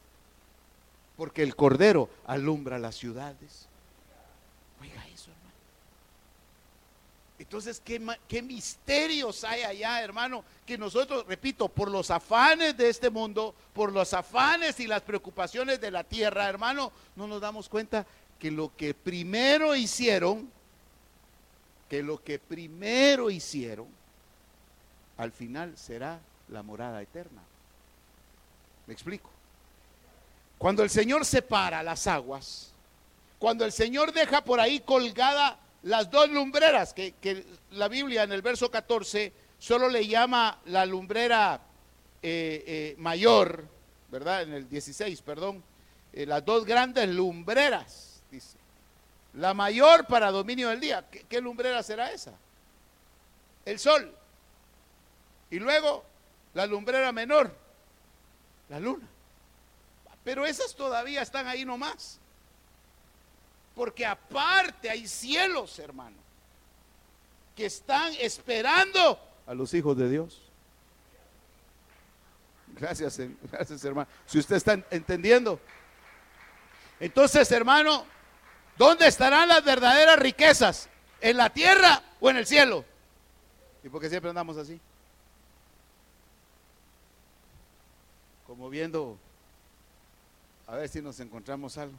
porque 1.19 1.43
el 1.43 1.55
Cordero 1.55 2.09
alumbra 2.27 2.79
las 2.79 2.97
ciudades. 2.97 3.69
Oiga 4.81 5.07
eso, 5.09 5.31
hermano. 5.31 5.55
Entonces, 7.41 7.83
¿qué, 7.85 8.01
¿qué, 8.27 8.41
misterios 8.41 9.45
hay 9.45 9.65
allá, 9.65 10.03
hermano? 10.03 10.45
Que 10.65 10.79
nosotros, 10.79 11.27
repito, 11.27 11.69
por 11.69 11.91
los 11.91 12.11
afanes 12.11 12.75
de 12.79 12.89
este 12.89 13.11
mundo, 13.11 13.55
por 13.75 13.93
los 13.93 14.15
afanes 14.15 14.81
y 14.81 14.87
las 14.87 15.03
preocupaciones 15.03 15.79
de 15.79 15.91
la 15.91 16.05
tierra, 16.05 16.49
hermano, 16.49 16.91
no 17.17 17.27
nos 17.27 17.43
damos 17.43 17.69
cuenta 17.69 18.07
que 18.39 18.51
lo 18.51 18.75
que 18.75 18.95
primero 18.95 19.77
hicieron, 19.77 20.51
que 21.91 22.05
lo 22.05 22.23
que 22.23 22.39
primero 22.39 23.31
hicieron, 23.31 23.89
al 25.19 25.33
final 25.33 25.77
será 25.77 26.21
la 26.49 26.63
morada 26.63 27.03
eterna. 27.03 27.43
¿Me 28.87 28.95
explico? 28.95 29.29
Cuando 30.57 30.85
el 30.85 30.89
Señor 30.89 31.27
separa 31.27 31.83
las 31.83 32.07
aguas, 32.07 32.73
cuando 33.41 33.65
el 33.65 33.73
Señor 33.73 34.13
deja 34.13 34.45
por 34.45 34.61
ahí 34.61 34.81
colgada 34.81 35.59
las 35.83 36.11
dos 36.11 36.31
lumbreras, 36.31 36.95
que, 36.95 37.45
la 37.73 37.89
Biblia 37.89 38.23
en 38.23 38.33
el 38.33 38.43
verso 38.43 38.71
14 38.71 39.33
solo 39.59 39.89
le 39.89 40.07
llama 40.07 40.61
la 40.67 40.87
lumbrera 40.87 41.61
eh, 42.23 42.63
eh, 42.67 42.95
mayor, 42.99 43.65
¿verdad? 44.13 44.43
En 44.43 44.53
el 44.53 44.69
16, 44.69 45.23
perdón, 45.23 45.65
eh, 46.13 46.25
las 46.25 46.45
dos 46.45 46.65
grandes 46.65 47.09
lumbreras. 47.09 48.10
La 49.35 49.55
mayor 49.55 50.07
para 50.07 50.31
dominio 50.31 50.69
del 50.69 50.81
día. 50.81 51.09
¿Qué 51.09 51.41
lumbrera 51.41 51.83
será 51.83 52.11
esa? 52.13 52.33
El 53.65 53.79
sol. 53.79 54.15
Y 55.51 55.59
luego 55.59 56.05
la 56.55 56.67
lumbrera 56.67 57.13
menor, 57.13 57.55
la 58.69 58.81
luna. 58.81 59.07
Pero 60.25 60.45
esas 60.45 60.75
todavía 60.75 61.23
están 61.23 61.47
ahí 61.47 61.65
nomás. 61.65 62.19
Porque 63.75 64.05
aparte 64.05 64.91
hay 64.91 65.07
cielos, 65.07 65.79
hermano, 65.79 66.17
que 67.57 67.67
están 67.67 68.13
esperando 68.21 69.19
a 69.47 69.55
los 69.55 69.73
hijos 69.75 69.97
de 69.97 70.09
Dios. 70.09 70.43
Gracias, 72.77 73.19
gracias, 73.51 73.85
hermano. 73.85 74.09
Si 74.27 74.39
usted 74.39 74.57
está 74.57 74.73
entendiendo. 74.91 75.61
Entonces, 76.99 77.51
hermano, 77.53 78.05
¿dónde 78.81 79.07
estarán 79.07 79.47
las 79.47 79.63
verdaderas 79.63 80.19
riquezas? 80.19 80.89
¿En 81.21 81.37
la 81.37 81.51
tierra 81.51 82.03
o 82.19 82.31
en 82.31 82.39
el 82.39 82.47
cielo? 82.47 82.83
¿Y 83.85 83.91
por 83.91 84.01
qué 84.01 84.09
siempre 84.09 84.31
andamos 84.31 84.57
así? 84.57 84.81
Como 88.47 88.71
viendo 88.71 89.19
a 90.67 90.77
ver 90.77 90.89
si 90.89 91.03
nos 91.03 91.21
encontramos 91.21 91.77
algo. 91.77 91.97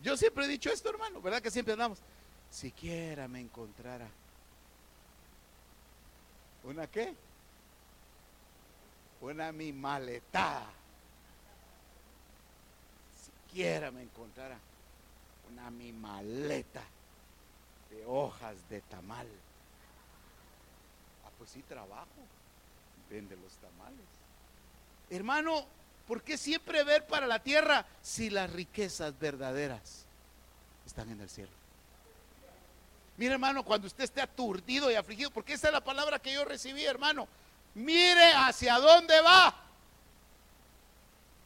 Yo 0.00 0.16
siempre 0.16 0.44
he 0.44 0.48
dicho 0.48 0.70
esto, 0.70 0.90
hermano, 0.90 1.20
¿verdad 1.20 1.42
que 1.42 1.50
siempre 1.50 1.72
andamos? 1.72 1.98
Siquiera 2.48 3.26
me 3.26 3.40
encontrara. 3.40 4.06
¿Una 6.62 6.86
qué? 6.86 7.12
Una 9.20 9.50
mi 9.50 9.72
maleta. 9.72 10.64
Siquiera 13.54 13.92
me 13.92 14.02
encontrara 14.02 14.58
una 15.48 15.70
mi 15.70 15.92
maleta 15.92 16.82
de 17.88 18.04
hojas 18.04 18.56
de 18.68 18.80
tamal. 18.80 19.28
Ah, 21.24 21.30
pues 21.38 21.50
sí 21.50 21.62
trabajo. 21.62 22.08
Vende 23.08 23.36
los 23.36 23.52
tamales. 23.58 24.06
Hermano, 25.08 25.66
¿por 26.08 26.22
qué 26.22 26.36
siempre 26.36 26.82
ver 26.82 27.06
para 27.06 27.28
la 27.28 27.44
tierra 27.44 27.86
si 28.02 28.28
las 28.28 28.52
riquezas 28.52 29.16
verdaderas 29.20 30.04
están 30.84 31.10
en 31.12 31.20
el 31.20 31.30
cielo? 31.30 31.52
Mire, 33.18 33.34
hermano, 33.34 33.64
cuando 33.64 33.86
usted 33.86 34.02
esté 34.02 34.20
aturdido 34.20 34.90
y 34.90 34.96
afligido, 34.96 35.30
porque 35.30 35.52
esa 35.52 35.68
es 35.68 35.72
la 35.72 35.84
palabra 35.84 36.18
que 36.18 36.32
yo 36.32 36.44
recibí, 36.44 36.84
hermano. 36.84 37.28
Mire 37.74 38.32
hacia 38.34 38.80
dónde 38.80 39.20
va. 39.20 39.63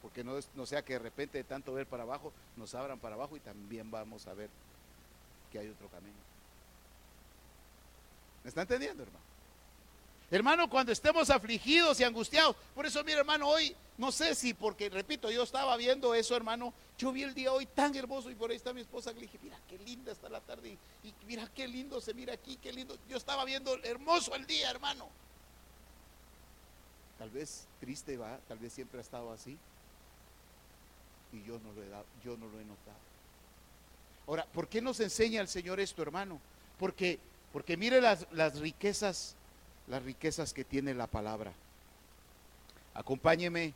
Porque 0.01 0.23
no, 0.23 0.65
sea 0.65 0.83
que 0.83 0.93
de 0.93 0.99
repente 0.99 1.37
de 1.37 1.43
tanto 1.43 1.73
ver 1.73 1.85
para 1.85 2.03
abajo, 2.03 2.31
nos 2.55 2.73
abran 2.73 2.99
para 2.99 3.15
abajo 3.15 3.35
y 3.35 3.39
también 3.39 3.91
vamos 3.91 4.27
a 4.27 4.33
ver 4.33 4.49
que 5.51 5.59
hay 5.59 5.67
otro 5.67 5.87
camino. 5.89 6.17
¿Me 8.43 8.49
está 8.49 8.61
entendiendo, 8.61 9.03
hermano? 9.03 9.29
Hermano, 10.31 10.69
cuando 10.69 10.91
estemos 10.91 11.29
afligidos 11.31 11.99
y 11.99 12.03
angustiados, 12.03 12.55
por 12.75 12.85
eso, 12.85 13.03
mi 13.03 13.11
hermano, 13.11 13.47
hoy, 13.47 13.75
no 13.97 14.11
sé 14.11 14.35
si, 14.35 14.53
porque 14.53 14.87
repito, 14.87 15.31
yo 15.31 15.41
estaba 15.41 15.75
viendo 15.75 16.13
eso, 16.13 16.35
hermano, 16.35 16.71
yo 16.99 17.11
vi 17.11 17.23
el 17.23 17.33
día 17.33 17.51
hoy 17.51 17.65
tan 17.65 17.95
hermoso 17.95 18.29
y 18.29 18.35
por 18.35 18.51
ahí 18.51 18.57
está 18.57 18.71
mi 18.71 18.81
esposa, 18.81 19.11
le 19.11 19.21
dije, 19.21 19.39
mira 19.41 19.57
qué 19.67 19.79
linda 19.79 20.11
está 20.11 20.29
la 20.29 20.39
tarde 20.39 20.77
y, 21.03 21.13
mira 21.25 21.49
qué 21.55 21.67
lindo 21.67 21.99
se 21.99 22.13
mira 22.13 22.33
aquí, 22.35 22.57
qué 22.57 22.71
lindo. 22.71 22.95
Yo 23.09 23.17
estaba 23.17 23.43
viendo 23.43 23.73
hermoso 23.83 24.35
el 24.35 24.45
día, 24.45 24.69
hermano. 24.69 25.07
Tal 27.17 27.31
vez 27.31 27.65
triste 27.79 28.15
va, 28.15 28.37
tal 28.47 28.59
vez 28.59 28.71
siempre 28.71 28.99
ha 28.99 29.01
estado 29.01 29.31
así 29.31 29.57
y 31.31 31.43
yo 31.43 31.59
no 31.59 31.73
lo 31.73 31.83
he 31.83 31.89
dado, 31.89 32.05
yo 32.23 32.37
no 32.37 32.47
lo 32.47 32.59
he 32.59 32.65
notado. 32.65 32.97
Ahora, 34.27 34.45
¿por 34.45 34.67
qué 34.67 34.81
nos 34.81 34.99
enseña 34.99 35.41
el 35.41 35.47
Señor 35.47 35.79
esto, 35.79 36.01
hermano? 36.01 36.39
Porque, 36.77 37.19
porque 37.51 37.77
mire 37.77 37.99
las, 37.99 38.27
las 38.31 38.59
riquezas 38.59 39.35
las 39.89 40.03
riquezas 40.03 40.53
que 40.53 40.63
tiene 40.63 40.93
la 40.93 41.07
palabra. 41.07 41.51
Acompáñeme, 42.93 43.73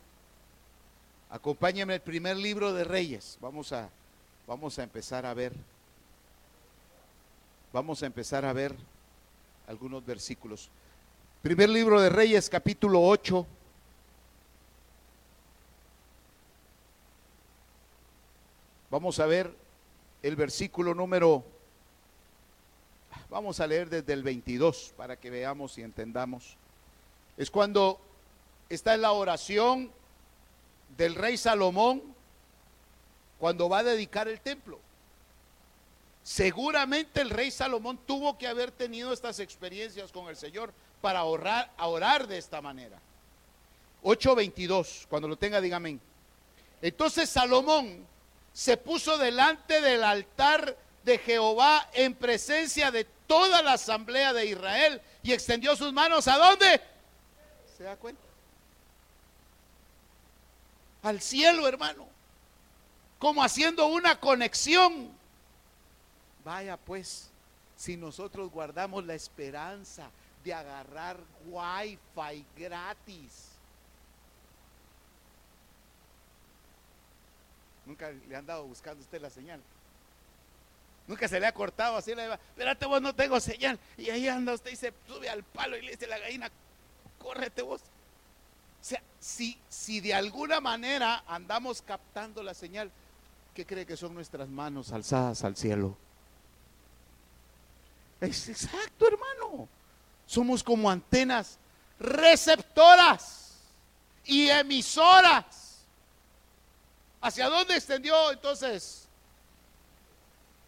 acompáñeme 1.28 1.94
el 1.94 2.00
primer 2.00 2.36
libro 2.36 2.72
de 2.72 2.84
Reyes. 2.84 3.36
Vamos 3.40 3.72
a, 3.72 3.90
vamos 4.46 4.78
a 4.78 4.84
empezar 4.84 5.26
a 5.26 5.34
ver, 5.34 5.52
vamos 7.72 8.02
a 8.02 8.06
empezar 8.06 8.44
a 8.44 8.52
ver 8.52 8.74
algunos 9.66 10.06
versículos. 10.06 10.70
Primer 11.42 11.68
libro 11.68 12.00
de 12.00 12.08
Reyes, 12.08 12.48
capítulo 12.48 13.02
8. 13.02 13.46
Vamos 18.94 19.18
a 19.18 19.26
ver 19.26 19.52
el 20.22 20.36
versículo 20.36 20.94
número 20.94 21.44
Vamos 23.28 23.58
a 23.58 23.66
leer 23.66 23.90
desde 23.90 24.12
el 24.12 24.22
22 24.22 24.94
para 24.96 25.18
que 25.18 25.30
veamos 25.30 25.76
y 25.78 25.82
entendamos. 25.82 26.56
Es 27.36 27.50
cuando 27.50 28.00
está 28.68 28.94
en 28.94 29.02
la 29.02 29.10
oración 29.10 29.90
del 30.96 31.16
rey 31.16 31.36
Salomón, 31.36 32.04
cuando 33.40 33.68
va 33.68 33.78
a 33.78 33.82
dedicar 33.82 34.28
el 34.28 34.40
templo. 34.40 34.78
Seguramente 36.22 37.20
el 37.20 37.30
rey 37.30 37.50
Salomón 37.50 37.98
tuvo 38.06 38.38
que 38.38 38.46
haber 38.46 38.70
tenido 38.70 39.12
estas 39.12 39.40
experiencias 39.40 40.12
con 40.12 40.28
el 40.28 40.36
Señor 40.36 40.72
para 41.00 41.24
orar, 41.24 41.72
orar 41.78 42.28
de 42.28 42.38
esta 42.38 42.62
manera. 42.62 43.00
8:22. 44.04 45.08
Cuando 45.08 45.26
lo 45.26 45.36
tenga, 45.36 45.60
dígame. 45.60 45.98
Entonces 46.80 47.28
Salomón 47.28 48.13
se 48.54 48.76
puso 48.76 49.18
delante 49.18 49.80
del 49.80 50.04
altar 50.04 50.78
de 51.02 51.18
Jehová 51.18 51.90
en 51.92 52.14
presencia 52.14 52.90
de 52.92 53.04
toda 53.26 53.60
la 53.62 53.74
asamblea 53.74 54.32
de 54.32 54.46
Israel 54.46 55.02
y 55.22 55.32
extendió 55.32 55.74
sus 55.74 55.92
manos 55.92 56.28
a 56.28 56.38
dónde? 56.38 56.80
¿Se 57.76 57.82
da 57.82 57.96
cuenta? 57.96 58.22
Al 61.02 61.20
cielo, 61.20 61.66
hermano. 61.66 62.06
Como 63.18 63.42
haciendo 63.42 63.86
una 63.86 64.20
conexión. 64.20 65.10
Vaya 66.44 66.76
pues, 66.76 67.30
si 67.76 67.96
nosotros 67.96 68.50
guardamos 68.50 69.04
la 69.04 69.14
esperanza 69.14 70.08
de 70.44 70.54
agarrar 70.54 71.18
wifi 71.46 72.46
gratis. 72.56 73.53
Nunca 77.86 78.10
le 78.10 78.36
han 78.36 78.46
dado 78.46 78.64
buscando 78.64 79.02
usted 79.02 79.20
la 79.20 79.30
señal. 79.30 79.60
Nunca 81.06 81.28
se 81.28 81.38
le 81.38 81.46
ha 81.46 81.52
cortado 81.52 81.96
así 81.96 82.14
la 82.14 82.34
Espérate 82.34 82.86
vos, 82.86 83.00
no 83.02 83.14
tengo 83.14 83.38
señal. 83.40 83.78
Y 83.98 84.10
ahí 84.10 84.26
anda 84.28 84.54
usted 84.54 84.70
y 84.70 84.76
se 84.76 84.92
sube 85.06 85.28
al 85.28 85.42
palo 85.42 85.76
y 85.76 85.82
le 85.82 85.90
dice 85.92 86.06
la 86.06 86.18
gallina, 86.18 86.50
córrete 87.18 87.62
vos. 87.62 87.80
O 87.80 88.86
sea, 88.86 89.02
si, 89.20 89.58
si 89.68 90.00
de 90.00 90.14
alguna 90.14 90.60
manera 90.60 91.24
andamos 91.26 91.82
captando 91.82 92.42
la 92.42 92.54
señal, 92.54 92.90
¿qué 93.54 93.66
cree 93.66 93.86
que 93.86 93.96
son 93.96 94.14
nuestras 94.14 94.48
manos 94.48 94.92
alzadas 94.92 95.44
al 95.44 95.56
cielo? 95.56 95.96
Es 98.20 98.48
exacto, 98.48 99.06
hermano. 99.06 99.68
Somos 100.26 100.62
como 100.62 100.90
antenas 100.90 101.58
receptoras 101.98 103.52
y 104.24 104.48
emisoras. 104.48 105.63
¿Hacia 107.24 107.48
dónde 107.48 107.74
extendió 107.74 108.32
entonces? 108.32 109.08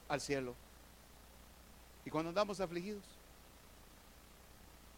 Al 0.09 0.23
cielo. 0.23 0.55
¿Y 2.07 2.09
cuando 2.09 2.31
andamos 2.31 2.61
afligidos? 2.61 3.03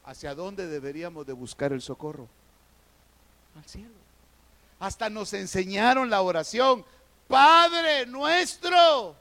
¿Hacia 0.05 0.37
dónde 0.37 0.69
deberíamos 0.69 1.27
de 1.27 1.33
buscar 1.33 1.73
el 1.73 1.83
socorro? 1.83 2.29
Al 3.57 3.65
cielo. 3.65 3.91
Hasta 4.79 5.11
nos 5.11 5.33
enseñaron 5.33 6.09
la 6.09 6.23
oración. 6.23 6.85
Padre 7.27 8.07
nuestro, 8.07 9.17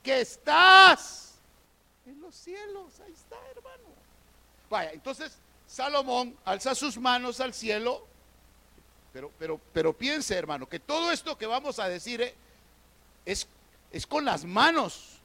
que 0.00 0.20
estás 0.20 1.34
en 2.06 2.20
los 2.20 2.36
cielos. 2.36 3.00
Ahí 3.04 3.12
está, 3.12 3.36
hermano. 3.56 3.88
Vaya, 4.70 4.92
entonces 4.92 5.36
Salomón 5.66 6.38
alza 6.44 6.76
sus 6.76 6.96
manos 6.98 7.40
al 7.40 7.52
cielo. 7.52 8.11
Pero, 9.12 9.30
pero, 9.38 9.60
pero 9.72 9.92
piense, 9.92 10.34
hermano, 10.34 10.68
que 10.68 10.80
todo 10.80 11.12
esto 11.12 11.36
que 11.36 11.46
vamos 11.46 11.78
a 11.78 11.88
decir 11.88 12.22
eh, 12.22 12.34
es, 13.26 13.46
es 13.90 14.06
con 14.06 14.24
las 14.24 14.44
manos 14.44 15.18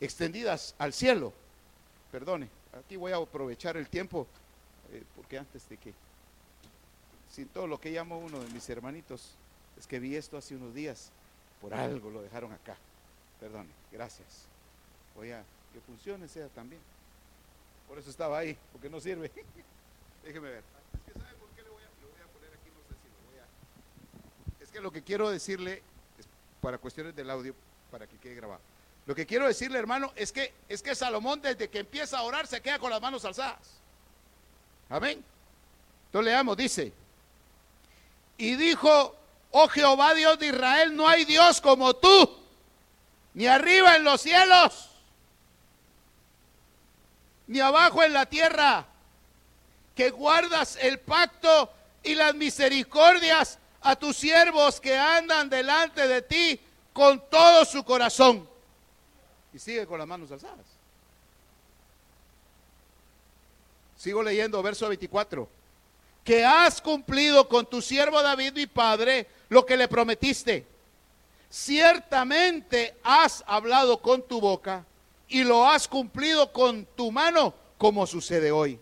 extendidas 0.00 0.74
al 0.78 0.92
cielo. 0.92 1.32
Perdone, 2.12 2.48
aquí 2.78 2.96
voy 2.96 3.12
a 3.12 3.16
aprovechar 3.16 3.76
el 3.76 3.88
tiempo, 3.88 4.26
eh, 4.92 5.02
porque 5.16 5.38
antes 5.38 5.68
de 5.68 5.76
que, 5.76 5.92
sin 7.30 7.48
todo 7.48 7.66
lo 7.66 7.80
que 7.80 7.90
llamo 7.90 8.18
uno 8.18 8.38
de 8.38 8.48
mis 8.50 8.68
hermanitos, 8.68 9.32
es 9.78 9.86
que 9.86 9.98
vi 9.98 10.16
esto 10.16 10.36
hace 10.36 10.54
unos 10.54 10.74
días, 10.74 11.10
por 11.60 11.74
algo 11.74 12.10
lo 12.10 12.22
dejaron 12.22 12.52
acá. 12.52 12.76
Perdone, 13.40 13.70
gracias. 13.92 14.46
Voy 15.14 15.32
a 15.32 15.42
que 15.72 15.80
funcione 15.80 16.26
sea 16.26 16.48
también. 16.48 16.80
Por 17.86 17.98
eso 17.98 18.08
estaba 18.08 18.38
ahí, 18.38 18.56
porque 18.72 18.88
no 18.88 18.98
sirve. 18.98 19.30
Déjeme 20.24 20.48
ver. 20.48 20.64
Es 20.94 21.12
que 21.12 21.20
¿sabe 21.20 21.34
por 21.34 21.48
qué 21.50 21.62
le 21.62 21.68
voy 21.68 21.82
a, 21.82 22.32
poner 22.32 22.50
aquí? 22.50 22.70
No 22.72 22.80
sé 22.88 22.94
si 23.02 23.08
lo 23.12 23.20
voy 23.28 23.38
a... 23.38 24.62
Es 24.62 24.65
lo 24.80 24.90
que 24.92 25.02
quiero 25.02 25.30
decirle, 25.30 25.82
para 26.60 26.78
cuestiones 26.78 27.14
del 27.14 27.30
audio, 27.30 27.54
para 27.90 28.06
que 28.06 28.16
quede 28.18 28.34
grabado. 28.34 28.60
Lo 29.06 29.14
que 29.14 29.26
quiero 29.26 29.46
decirle, 29.46 29.78
hermano, 29.78 30.12
es 30.16 30.32
que, 30.32 30.52
es 30.68 30.82
que 30.82 30.94
Salomón 30.94 31.40
desde 31.40 31.68
que 31.68 31.80
empieza 31.80 32.18
a 32.18 32.22
orar 32.22 32.46
se 32.46 32.60
queda 32.60 32.78
con 32.78 32.90
las 32.90 33.00
manos 33.00 33.24
alzadas. 33.24 33.80
Amén. 34.88 35.24
Entonces 36.06 36.32
leamos, 36.32 36.56
dice, 36.56 36.92
y 38.38 38.56
dijo, 38.56 39.14
oh 39.52 39.68
Jehová 39.68 40.14
Dios 40.14 40.38
de 40.38 40.48
Israel, 40.48 40.94
no 40.94 41.08
hay 41.08 41.24
Dios 41.24 41.60
como 41.60 41.94
tú, 41.94 42.38
ni 43.34 43.46
arriba 43.46 43.96
en 43.96 44.04
los 44.04 44.20
cielos 44.20 44.90
ni 47.46 47.60
abajo 47.60 48.02
en 48.02 48.12
la 48.12 48.26
tierra, 48.26 48.86
que 49.94 50.10
guardas 50.10 50.76
el 50.80 50.98
pacto 50.98 51.72
y 52.02 52.14
las 52.14 52.34
misericordias 52.34 53.58
a 53.86 53.94
tus 53.94 54.16
siervos 54.16 54.80
que 54.80 54.98
andan 54.98 55.48
delante 55.48 56.08
de 56.08 56.20
ti 56.20 56.60
con 56.92 57.22
todo 57.30 57.64
su 57.64 57.84
corazón. 57.84 58.48
Y 59.54 59.60
sigue 59.60 59.86
con 59.86 60.00
las 60.00 60.08
manos 60.08 60.30
alzadas. 60.32 60.66
Sigo 63.96 64.24
leyendo 64.24 64.60
verso 64.60 64.88
24. 64.88 65.48
Que 66.24 66.44
has 66.44 66.80
cumplido 66.80 67.48
con 67.48 67.64
tu 67.64 67.80
siervo 67.80 68.20
David, 68.20 68.54
mi 68.54 68.66
padre, 68.66 69.28
lo 69.48 69.64
que 69.64 69.76
le 69.76 69.86
prometiste. 69.86 70.66
Ciertamente 71.48 72.96
has 73.04 73.44
hablado 73.46 74.02
con 74.02 74.20
tu 74.20 74.40
boca 74.40 74.84
y 75.28 75.44
lo 75.44 75.64
has 75.64 75.86
cumplido 75.86 76.52
con 76.52 76.84
tu 76.96 77.12
mano, 77.12 77.54
como 77.78 78.04
sucede 78.04 78.50
hoy. 78.50 78.80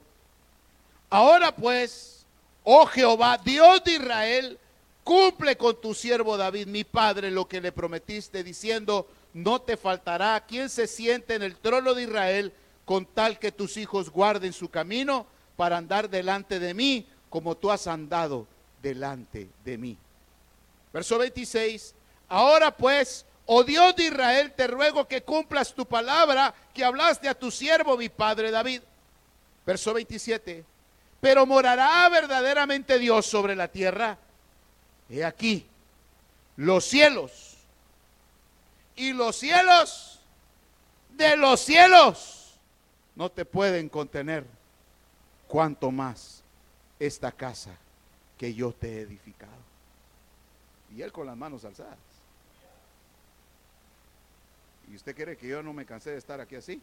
Ahora 1.11 1.55
pues, 1.55 2.25
oh 2.63 2.87
Jehová, 2.87 3.39
Dios 3.45 3.85
de 3.85 3.93
Israel, 3.93 4.59
cumple 5.05 5.57
con 5.57 5.81
tu 5.81 5.95
siervo 5.95 6.37
David, 6.37 6.67
mi 6.67 6.83
padre, 6.83 7.31
lo 7.31 7.47
que 7.47 7.61
le 7.61 7.71
prometiste, 7.71 8.43
diciendo, 8.43 9.07
no 9.35 9.61
te 9.61 9.77
faltará 9.77 10.45
quien 10.47 10.69
se 10.69 10.87
siente 10.87 11.35
en 11.35 11.43
el 11.43 11.57
trono 11.57 11.95
de 11.95 12.05
Israel, 12.05 12.53
con 12.85 13.07
tal 13.07 13.39
que 13.39 13.53
tus 13.53 13.77
hijos 13.77 14.11
guarden 14.11 14.53
su 14.53 14.69
camino 14.71 15.27
para 15.57 15.77
andar 15.77 16.11
delante 16.11 16.59
de 16.59 16.75
mí, 16.75 17.07
como 17.31 17.57
tú 17.57 17.71
has 17.71 17.87
andado 17.87 18.47
delante 18.83 19.49
de 19.65 19.79
mí. 19.79 19.97
Verso 20.93 21.19
26, 21.19 21.95
ahora 22.29 22.77
pues, 22.77 23.25
Oh 23.47 23.63
Dios 23.63 23.95
de 23.97 24.05
Israel, 24.05 24.53
te 24.57 24.67
ruego 24.67 25.07
que 25.07 25.23
cumplas 25.23 25.75
tu 25.75 25.85
palabra 25.87 26.55
que 26.73 26.85
hablaste 26.85 27.29
a 27.29 27.35
tu 27.35 27.51
siervo, 27.51 27.97
mi 27.97 28.09
padre 28.09 28.51
David. 28.51 28.81
Verso 29.67 29.93
27. 29.93 30.65
Pero 31.21 31.45
morará 31.45 32.09
verdaderamente 32.09 32.99
Dios 32.99 33.27
sobre 33.27 33.55
la 33.55 33.69
tierra. 33.69 34.19
He 35.09 35.25
aquí, 35.25 35.67
los 36.57 36.85
cielos 36.85 37.57
y 38.97 39.13
los 39.13 39.37
cielos 39.37 40.21
de 41.11 41.37
los 41.37 41.61
cielos 41.61 42.59
no 43.15 43.31
te 43.31 43.45
pueden 43.45 43.89
contener. 43.89 44.45
Cuanto 45.49 45.91
más 45.91 46.43
esta 46.99 47.31
casa 47.31 47.77
que 48.39 48.55
yo 48.55 48.73
te 48.73 48.97
he 48.97 49.01
edificado. 49.03 49.53
Y 50.95 51.03
él 51.03 51.13
con 51.13 51.27
las 51.27 51.37
manos 51.37 51.65
alzadas. 51.65 51.99
¿Y 54.91 54.97
usted 54.97 55.15
quiere 55.15 55.37
que 55.37 55.47
yo 55.49 55.63
no 55.63 55.73
me 55.73 55.87
cansé 55.87 56.11
de 56.11 56.19
estar 56.19 56.41
aquí 56.41 56.57
así? 56.57 56.81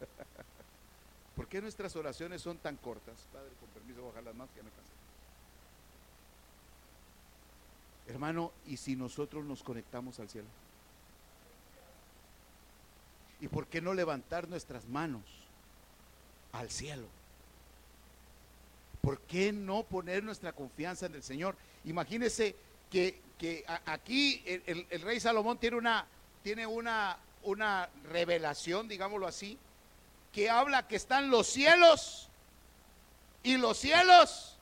¿Por 1.36 1.46
qué 1.48 1.60
nuestras 1.60 1.94
oraciones 1.96 2.42
son 2.42 2.58
tan 2.58 2.76
cortas? 2.76 3.14
Padre, 3.32 3.50
con 3.60 3.68
permiso, 3.70 4.06
bajar 4.06 4.24
las 4.24 4.34
manos 4.34 4.52
que 4.54 4.62
me 4.62 4.70
cansé. 4.70 4.93
Hermano, 8.06 8.52
¿y 8.66 8.76
si 8.76 8.96
nosotros 8.96 9.44
nos 9.44 9.62
conectamos 9.62 10.20
al 10.20 10.28
cielo? 10.28 10.48
¿Y 13.40 13.48
por 13.48 13.66
qué 13.66 13.80
no 13.80 13.94
levantar 13.94 14.48
nuestras 14.48 14.86
manos 14.86 15.22
al 16.52 16.70
cielo? 16.70 17.06
¿Por 19.00 19.20
qué 19.20 19.52
no 19.52 19.82
poner 19.82 20.22
nuestra 20.22 20.52
confianza 20.52 21.06
en 21.06 21.14
el 21.14 21.22
Señor? 21.22 21.56
Imagínese 21.84 22.56
que 22.90 23.24
que 23.38 23.64
aquí 23.86 24.42
el, 24.46 25.00
rey 25.02 25.20
Salomón 25.20 25.58
tiene 25.58 25.76
una, 25.76 26.06
tiene 26.42 26.66
una, 26.66 27.18
una 27.42 27.88
revelación, 28.10 28.88
digámoslo 28.88 29.26
así, 29.26 29.58
que 30.32 30.50
habla 30.50 30.86
que 30.86 30.96
están 30.96 31.30
los 31.30 31.46
cielos 31.46 32.28
y 33.42 33.56
los 33.56 33.76
cielos 33.78 34.56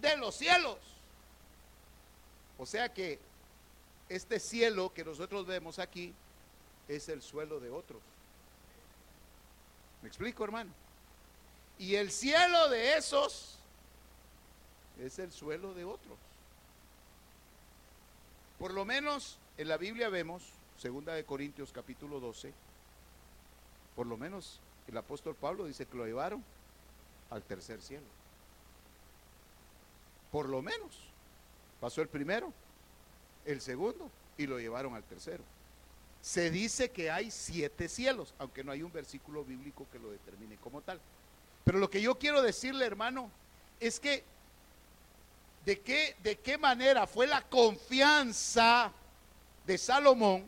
de 0.00 0.16
los 0.16 0.34
cielos. 0.34 0.78
O 2.62 2.66
sea 2.66 2.94
que 2.94 3.18
este 4.08 4.38
cielo 4.38 4.94
que 4.94 5.04
nosotros 5.04 5.46
vemos 5.46 5.80
aquí 5.80 6.14
es 6.86 7.08
el 7.08 7.20
suelo 7.20 7.58
de 7.58 7.70
otros. 7.70 8.00
¿Me 10.00 10.06
explico, 10.06 10.44
hermano? 10.44 10.70
Y 11.76 11.96
el 11.96 12.12
cielo 12.12 12.68
de 12.68 12.96
esos 12.96 13.58
es 15.00 15.18
el 15.18 15.32
suelo 15.32 15.74
de 15.74 15.84
otros. 15.84 16.16
Por 18.60 18.72
lo 18.72 18.84
menos 18.84 19.38
en 19.58 19.66
la 19.66 19.76
Biblia 19.76 20.08
vemos, 20.08 20.44
segunda 20.78 21.14
de 21.14 21.24
Corintios 21.24 21.72
capítulo 21.72 22.20
12, 22.20 22.52
por 23.96 24.06
lo 24.06 24.16
menos 24.16 24.60
el 24.86 24.96
apóstol 24.96 25.34
Pablo 25.34 25.64
dice 25.64 25.86
que 25.86 25.96
lo 25.96 26.06
llevaron 26.06 26.44
al 27.28 27.42
tercer 27.42 27.82
cielo. 27.82 28.06
Por 30.30 30.48
lo 30.48 30.62
menos. 30.62 31.12
Pasó 31.82 32.00
el 32.00 32.06
primero, 32.06 32.52
el 33.44 33.60
segundo 33.60 34.08
y 34.38 34.46
lo 34.46 34.60
llevaron 34.60 34.94
al 34.94 35.02
tercero. 35.02 35.42
Se 36.20 36.48
dice 36.48 36.92
que 36.92 37.10
hay 37.10 37.32
siete 37.32 37.88
cielos, 37.88 38.34
aunque 38.38 38.62
no 38.62 38.70
hay 38.70 38.84
un 38.84 38.92
versículo 38.92 39.44
bíblico 39.44 39.88
que 39.90 39.98
lo 39.98 40.12
determine 40.12 40.56
como 40.58 40.80
tal. 40.80 41.00
Pero 41.64 41.80
lo 41.80 41.90
que 41.90 42.00
yo 42.00 42.16
quiero 42.20 42.40
decirle, 42.40 42.86
hermano, 42.86 43.28
es 43.80 43.98
que 43.98 44.22
de 45.64 45.80
qué, 45.80 46.14
de 46.22 46.36
qué 46.36 46.56
manera 46.56 47.08
fue 47.08 47.26
la 47.26 47.42
confianza 47.42 48.92
de 49.66 49.76
Salomón 49.76 50.44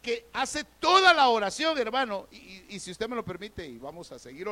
que 0.00 0.24
hace 0.32 0.64
toda 0.80 1.12
la 1.12 1.28
oración, 1.28 1.76
hermano. 1.76 2.28
Y, 2.30 2.80
si 2.80 2.92
usted 2.92 3.10
me 3.10 3.16
lo 3.16 3.26
permite, 3.26 3.66
y 3.66 3.76
vamos 3.76 4.10
a 4.10 4.18
seguir 4.18 4.48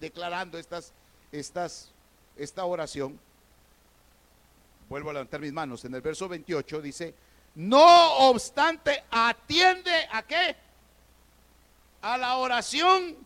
declarando 0.00 0.56
estas, 0.56 0.94
estas, 1.30 1.92
esta 2.34 2.64
oración. 2.64 3.20
Vuelvo 4.88 5.10
a 5.10 5.14
levantar 5.14 5.40
mis 5.40 5.52
manos. 5.52 5.84
En 5.84 5.94
el 5.94 6.00
verso 6.00 6.28
28 6.28 6.82
dice, 6.82 7.14
no 7.54 8.28
obstante, 8.28 9.04
atiende 9.10 10.08
a 10.10 10.22
qué? 10.22 10.56
A 12.02 12.18
la 12.18 12.36
oración 12.36 13.16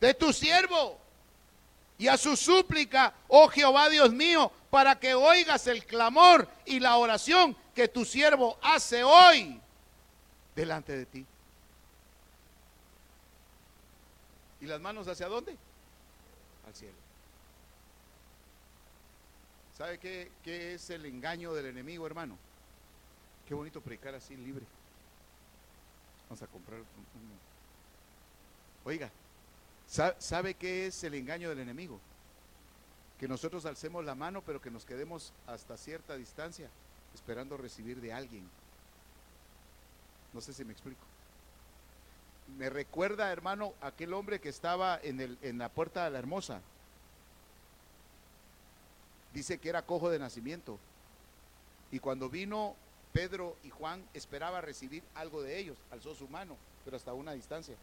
de 0.00 0.14
tu 0.14 0.32
siervo 0.32 0.98
y 1.98 2.08
a 2.08 2.16
su 2.16 2.36
súplica, 2.36 3.14
oh 3.28 3.48
Jehová 3.48 3.88
Dios 3.88 4.12
mío, 4.12 4.50
para 4.70 4.98
que 4.98 5.14
oigas 5.14 5.66
el 5.66 5.84
clamor 5.84 6.48
y 6.64 6.80
la 6.80 6.96
oración 6.96 7.56
que 7.74 7.88
tu 7.88 8.04
siervo 8.04 8.58
hace 8.62 9.04
hoy 9.04 9.60
delante 10.54 10.96
de 10.96 11.06
ti. 11.06 11.26
¿Y 14.60 14.66
las 14.66 14.80
manos 14.80 15.08
hacia 15.08 15.28
dónde? 15.28 15.56
Al 16.66 16.74
cielo. 16.74 16.99
¿Sabe 19.80 19.96
qué, 19.96 20.74
es 20.74 20.90
el 20.90 21.06
engaño 21.06 21.54
del 21.54 21.64
enemigo, 21.64 22.06
hermano? 22.06 22.36
Qué 23.48 23.54
bonito 23.54 23.80
predicar 23.80 24.14
así 24.14 24.36
libre. 24.36 24.66
Vamos 26.28 26.42
a 26.42 26.46
comprar 26.48 26.80
un... 26.80 26.86
Oiga, 28.84 29.10
¿sabe 29.86 30.52
qué 30.52 30.88
es 30.88 31.02
el 31.02 31.14
engaño 31.14 31.48
del 31.48 31.60
enemigo? 31.60 31.98
Que 33.18 33.26
nosotros 33.26 33.64
alcemos 33.64 34.04
la 34.04 34.14
mano, 34.14 34.42
pero 34.42 34.60
que 34.60 34.70
nos 34.70 34.84
quedemos 34.84 35.32
hasta 35.46 35.78
cierta 35.78 36.14
distancia, 36.14 36.68
esperando 37.14 37.56
recibir 37.56 38.02
de 38.02 38.12
alguien. 38.12 38.46
No 40.34 40.42
sé 40.42 40.52
si 40.52 40.62
me 40.62 40.74
explico. 40.74 41.00
Me 42.58 42.68
recuerda, 42.68 43.32
hermano, 43.32 43.72
aquel 43.80 44.12
hombre 44.12 44.40
que 44.40 44.50
estaba 44.50 45.00
en, 45.02 45.22
el, 45.22 45.38
en 45.40 45.56
la 45.56 45.70
puerta 45.70 46.04
de 46.04 46.10
la 46.10 46.18
hermosa. 46.18 46.60
Dice 49.32 49.58
que 49.58 49.68
era 49.68 49.82
cojo 49.82 50.10
de 50.10 50.18
nacimiento. 50.18 50.78
Y 51.92 51.98
cuando 51.98 52.28
vino 52.28 52.74
Pedro 53.12 53.56
y 53.64 53.70
Juan 53.70 54.04
esperaba 54.14 54.60
recibir 54.60 55.02
algo 55.14 55.42
de 55.42 55.58
ellos, 55.58 55.76
alzó 55.90 56.14
su 56.14 56.28
mano, 56.28 56.56
pero 56.84 56.96
hasta 56.96 57.12
una 57.12 57.32
distancia. 57.32 57.74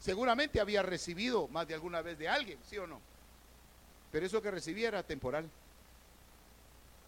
Seguramente 0.00 0.60
había 0.60 0.82
recibido 0.82 1.46
más 1.48 1.68
de 1.68 1.74
alguna 1.74 2.00
vez 2.00 2.18
de 2.18 2.28
alguien, 2.28 2.58
¿sí 2.68 2.78
o 2.78 2.86
no? 2.86 3.00
Pero 4.10 4.26
eso 4.26 4.42
que 4.42 4.50
recibía 4.50 4.88
era 4.88 5.02
temporal. 5.02 5.48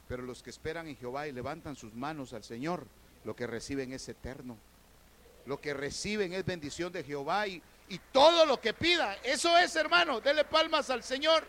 Pero 0.08 0.22
los 0.22 0.42
que 0.42 0.50
esperan 0.50 0.86
en 0.88 0.96
Jehová 0.96 1.26
y 1.26 1.32
levantan 1.32 1.74
sus 1.74 1.94
manos 1.94 2.32
al 2.32 2.44
Señor, 2.44 2.86
lo 3.24 3.34
que 3.34 3.46
reciben 3.46 3.92
es 3.92 4.08
eterno. 4.08 4.56
Lo 5.46 5.60
que 5.60 5.74
reciben 5.74 6.32
es 6.32 6.44
bendición 6.44 6.92
de 6.92 7.02
Jehová 7.02 7.46
y, 7.46 7.62
y 7.88 7.98
todo 8.12 8.46
lo 8.46 8.60
que 8.60 8.74
pida. 8.74 9.16
Eso 9.24 9.56
es, 9.58 9.74
hermano, 9.74 10.20
dele 10.20 10.44
palmas 10.44 10.90
al 10.90 11.02
Señor. 11.02 11.44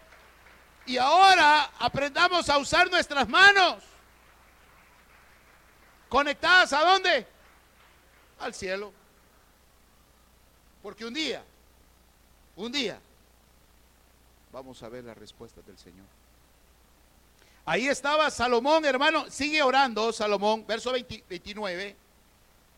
Y 0.86 0.98
ahora 0.98 1.72
aprendamos 1.80 2.50
a 2.50 2.58
usar 2.58 2.90
nuestras 2.92 3.28
manos. 3.30 3.84
¿Conectadas 6.10 6.74
a 6.74 6.82
dónde? 6.82 7.26
Al 8.40 8.54
cielo. 8.54 8.92
Porque 10.82 11.06
un 11.06 11.14
día, 11.14 11.42
un 12.58 12.72
día, 12.72 13.00
vamos 14.52 14.84
a 14.84 14.90
ver 14.90 15.06
la 15.06 15.14
respuesta 15.14 15.62
del 15.66 15.78
Señor. 15.78 16.06
Ahí 17.66 17.88
estaba 17.88 18.30
Salomón, 18.30 18.84
hermano. 18.84 19.30
Sigue 19.30 19.64
orando, 19.64 20.12
Salomón, 20.12 20.68
verso 20.68 20.92
29. 20.92 21.96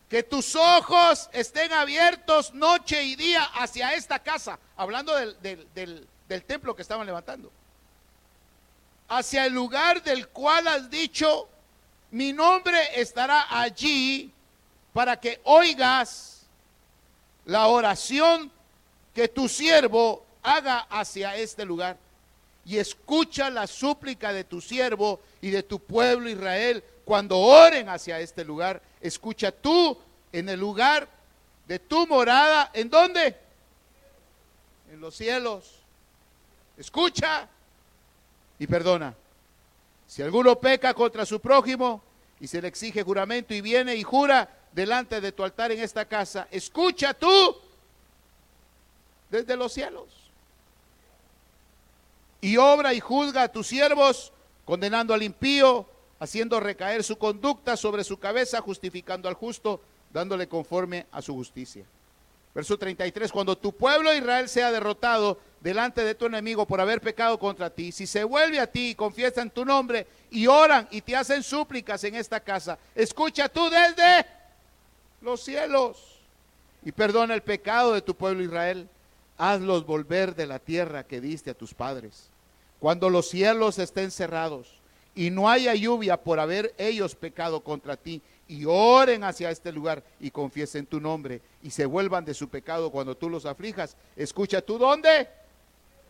Que 0.08 0.22
tus 0.22 0.54
ojos 0.54 1.28
estén 1.32 1.72
abiertos 1.72 2.54
noche 2.54 3.02
y 3.02 3.16
día 3.16 3.42
hacia 3.42 3.94
esta 3.94 4.20
casa. 4.20 4.60
Hablando 4.76 5.12
del, 5.16 6.08
del 6.28 6.44
templo 6.44 6.76
que 6.76 6.82
estaban 6.82 7.04
levantando. 7.04 7.50
Hacia 9.08 9.46
el 9.46 9.52
lugar 9.52 10.02
del 10.02 10.28
cual 10.28 10.66
has 10.66 10.90
dicho, 10.90 11.48
mi 12.10 12.32
nombre 12.32 13.00
estará 13.00 13.46
allí 13.50 14.32
para 14.92 15.20
que 15.20 15.40
oigas 15.44 16.46
la 17.44 17.66
oración 17.68 18.50
que 19.14 19.28
tu 19.28 19.48
siervo 19.48 20.24
haga 20.42 20.86
hacia 20.90 21.36
este 21.36 21.64
lugar. 21.64 21.96
Y 22.64 22.78
escucha 22.78 23.48
la 23.48 23.66
súplica 23.66 24.32
de 24.32 24.44
tu 24.44 24.60
siervo 24.60 25.20
y 25.40 25.50
de 25.50 25.62
tu 25.62 25.78
pueblo 25.78 26.28
Israel 26.28 26.82
cuando 27.04 27.38
oren 27.38 27.88
hacia 27.88 28.18
este 28.18 28.44
lugar. 28.44 28.82
Escucha 29.00 29.52
tú 29.52 29.96
en 30.32 30.48
el 30.48 30.58
lugar 30.58 31.08
de 31.68 31.78
tu 31.78 32.06
morada. 32.06 32.70
¿En 32.74 32.90
dónde? 32.90 33.36
En 34.92 35.00
los 35.00 35.14
cielos. 35.14 35.76
Escucha 36.76 37.48
y 38.58 38.66
perdona. 38.66 39.14
Si 40.06 40.22
alguno 40.22 40.58
peca 40.58 40.94
contra 40.94 41.26
su 41.26 41.40
prójimo 41.40 42.02
y 42.40 42.46
se 42.46 42.62
le 42.62 42.68
exige 42.68 43.02
juramento 43.02 43.54
y 43.54 43.60
viene 43.60 43.94
y 43.96 44.02
jura 44.02 44.48
delante 44.72 45.20
de 45.20 45.32
tu 45.32 45.42
altar 45.42 45.72
en 45.72 45.80
esta 45.80 46.04
casa, 46.04 46.48
escucha 46.50 47.14
tú 47.14 47.56
desde 49.30 49.56
los 49.56 49.72
cielos. 49.72 50.04
Y 52.40 52.56
obra 52.58 52.94
y 52.94 53.00
juzga 53.00 53.44
a 53.44 53.48
tus 53.48 53.66
siervos, 53.66 54.32
condenando 54.64 55.14
al 55.14 55.22
impío, 55.22 55.86
haciendo 56.20 56.60
recaer 56.60 57.02
su 57.02 57.16
conducta 57.16 57.76
sobre 57.76 58.04
su 58.04 58.18
cabeza, 58.18 58.60
justificando 58.60 59.28
al 59.28 59.34
justo, 59.34 59.80
dándole 60.12 60.48
conforme 60.48 61.06
a 61.10 61.22
su 61.22 61.34
justicia. 61.34 61.84
Verso 62.56 62.78
33, 62.78 63.30
cuando 63.30 63.58
tu 63.58 63.70
pueblo 63.70 64.14
Israel 64.14 64.48
sea 64.48 64.72
derrotado, 64.72 65.38
delante 65.60 66.02
de 66.02 66.14
tu 66.14 66.24
enemigo 66.24 66.64
por 66.64 66.80
haber 66.80 67.02
pecado 67.02 67.38
contra 67.38 67.68
ti, 67.68 67.92
si 67.92 68.06
se 68.06 68.24
vuelve 68.24 68.58
a 68.58 68.66
ti 68.66 68.88
y 68.88 68.94
confiesan 68.94 69.50
tu 69.50 69.62
nombre 69.62 70.06
y 70.30 70.46
oran 70.46 70.88
y 70.90 71.02
te 71.02 71.14
hacen 71.14 71.42
súplicas 71.42 72.02
en 72.04 72.14
esta 72.14 72.40
casa, 72.40 72.78
escucha 72.94 73.50
tú 73.50 73.68
desde 73.68 74.24
los 75.20 75.42
cielos 75.42 76.18
y 76.82 76.92
perdona 76.92 77.34
el 77.34 77.42
pecado 77.42 77.92
de 77.92 78.00
tu 78.00 78.14
pueblo 78.14 78.42
Israel. 78.42 78.88
Hazlos 79.36 79.84
volver 79.84 80.34
de 80.34 80.46
la 80.46 80.58
tierra 80.58 81.04
que 81.04 81.20
diste 81.20 81.50
a 81.50 81.54
tus 81.54 81.74
padres. 81.74 82.30
Cuando 82.80 83.10
los 83.10 83.28
cielos 83.28 83.78
estén 83.78 84.10
cerrados 84.10 84.78
y 85.14 85.28
no 85.28 85.50
haya 85.50 85.74
lluvia 85.74 86.16
por 86.16 86.40
haber 86.40 86.74
ellos 86.78 87.16
pecado 87.16 87.60
contra 87.60 87.98
ti, 87.98 88.22
y 88.48 88.64
oren 88.66 89.24
hacia 89.24 89.50
este 89.50 89.72
lugar 89.72 90.02
y 90.20 90.30
confiesen 90.30 90.86
tu 90.86 91.00
nombre 91.00 91.40
y 91.62 91.70
se 91.70 91.86
vuelvan 91.86 92.24
de 92.24 92.34
su 92.34 92.48
pecado 92.48 92.90
cuando 92.90 93.16
tú 93.16 93.28
los 93.28 93.46
aflijas, 93.46 93.96
escucha 94.16 94.60
tú 94.60 94.78
dónde? 94.78 95.28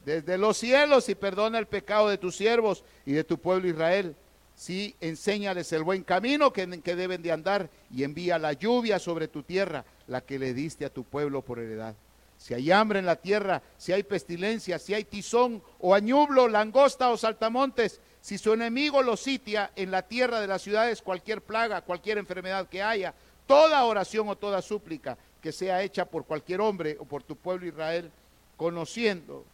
desde 0.06 0.38
los 0.38 0.56
cielos 0.56 1.08
y 1.08 1.16
perdona 1.16 1.58
el 1.58 1.66
pecado 1.66 2.08
de 2.08 2.16
tus 2.16 2.36
siervos 2.36 2.84
y 3.04 3.12
de 3.12 3.24
tu 3.24 3.38
pueblo 3.38 3.68
Israel. 3.68 4.14
Sí, 4.54 4.94
enséñales 5.00 5.70
el 5.72 5.82
buen 5.82 6.04
camino 6.04 6.52
que, 6.52 6.80
que, 6.80 6.94
deben 6.94 7.20
de 7.22 7.32
andar 7.32 7.68
y 7.92 8.04
envía 8.04 8.38
la 8.38 8.52
lluvia 8.52 9.00
sobre 9.00 9.26
tu 9.26 9.42
tierra, 9.42 9.84
la 10.06 10.20
que 10.22 10.38
le 10.38 10.54
diste 10.54 10.86
a 10.86 10.90
tu 10.90 11.02
pueblo 11.02 11.42
por 11.42 11.58
heredad. 11.58 11.94
Si 12.38 12.54
hay 12.54 12.70
hambre 12.70 13.00
en 13.00 13.06
la 13.06 13.16
tierra, 13.16 13.62
si 13.76 13.92
hay 13.92 14.04
pestilencia, 14.04 14.78
si 14.78 14.94
hay 14.94 15.04
tizón 15.04 15.60
o 15.80 15.92
añublo, 15.92 16.48
langosta 16.48 17.10
o 17.10 17.16
saltamontes, 17.16 18.00
si 18.26 18.38
su 18.38 18.52
enemigo 18.52 19.02
lo 19.02 19.16
sitia 19.16 19.70
en 19.76 19.92
la 19.92 20.02
tierra 20.02 20.40
de 20.40 20.48
las 20.48 20.60
ciudades, 20.60 21.00
cualquier 21.00 21.42
plaga, 21.42 21.82
cualquier 21.82 22.18
enfermedad 22.18 22.66
que 22.66 22.82
haya, 22.82 23.14
toda 23.46 23.84
oración 23.84 24.28
o 24.28 24.34
toda 24.34 24.62
súplica 24.62 25.16
que 25.40 25.52
sea 25.52 25.80
hecha 25.84 26.04
por 26.04 26.24
cualquier 26.24 26.60
hombre 26.60 26.96
o 26.98 27.04
por 27.04 27.22
tu 27.22 27.36
pueblo 27.36 27.68
Israel, 27.68 28.10
conociendo 28.56 29.44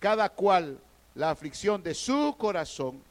cada 0.00 0.30
cual 0.30 0.78
la 1.14 1.28
aflicción 1.28 1.82
de 1.82 1.92
su 1.92 2.34
corazón 2.38 3.02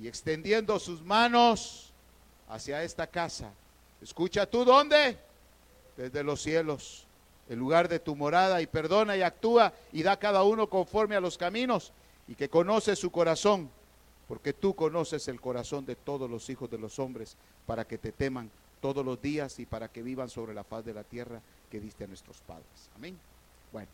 y 0.00 0.06
extendiendo 0.06 0.78
sus 0.78 1.02
manos 1.02 1.90
hacia 2.48 2.84
esta 2.84 3.08
casa. 3.08 3.50
Escucha 4.00 4.46
tú 4.46 4.64
dónde? 4.64 5.18
Desde 5.96 6.22
los 6.22 6.40
cielos, 6.40 7.06
el 7.48 7.58
lugar 7.58 7.88
de 7.88 7.98
tu 7.98 8.14
morada, 8.14 8.62
y 8.62 8.68
perdona 8.68 9.16
y 9.16 9.22
actúa 9.22 9.72
y 9.92 10.04
da 10.04 10.16
cada 10.16 10.44
uno 10.44 10.68
conforme 10.68 11.16
a 11.16 11.20
los 11.20 11.36
caminos 11.36 11.90
y 12.28 12.34
que 12.34 12.48
conoce 12.48 12.96
su 12.96 13.10
corazón, 13.10 13.70
porque 14.28 14.52
tú 14.52 14.74
conoces 14.74 15.28
el 15.28 15.40
corazón 15.40 15.84
de 15.84 15.96
todos 15.96 16.30
los 16.30 16.48
hijos 16.50 16.70
de 16.70 16.78
los 16.78 16.98
hombres, 16.98 17.36
para 17.66 17.86
que 17.86 17.98
te 17.98 18.12
teman 18.12 18.50
todos 18.80 19.04
los 19.04 19.20
días 19.20 19.58
y 19.58 19.66
para 19.66 19.88
que 19.88 20.02
vivan 20.02 20.28
sobre 20.28 20.54
la 20.54 20.64
faz 20.64 20.84
de 20.84 20.94
la 20.94 21.04
tierra 21.04 21.40
que 21.70 21.80
diste 21.80 22.04
a 22.04 22.06
nuestros 22.06 22.38
padres. 22.40 22.90
Amén. 22.96 23.18
Bueno 23.72 23.88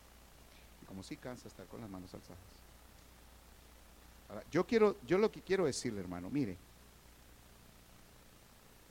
como 0.91 1.03
si 1.03 1.15
cansa 1.15 1.47
estar 1.47 1.65
con 1.67 1.79
las 1.79 1.89
manos 1.89 2.13
alzadas. 2.13 2.37
Yo 4.51 4.67
quiero, 4.67 4.97
yo 5.07 5.17
lo 5.17 5.31
que 5.31 5.39
quiero 5.39 5.63
decirle, 5.65 6.01
hermano, 6.01 6.29
mire, 6.29 6.57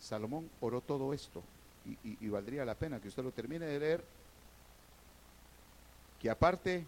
Salomón 0.00 0.48
oró 0.62 0.80
todo 0.80 1.12
esto 1.12 1.42
y, 1.84 2.24
y 2.24 2.28
valdría 2.30 2.64
la 2.64 2.74
pena 2.74 3.00
que 3.00 3.08
usted 3.08 3.22
lo 3.22 3.32
termine 3.32 3.66
de 3.66 3.78
leer, 3.78 4.04
que 6.22 6.30
aparte 6.30 6.86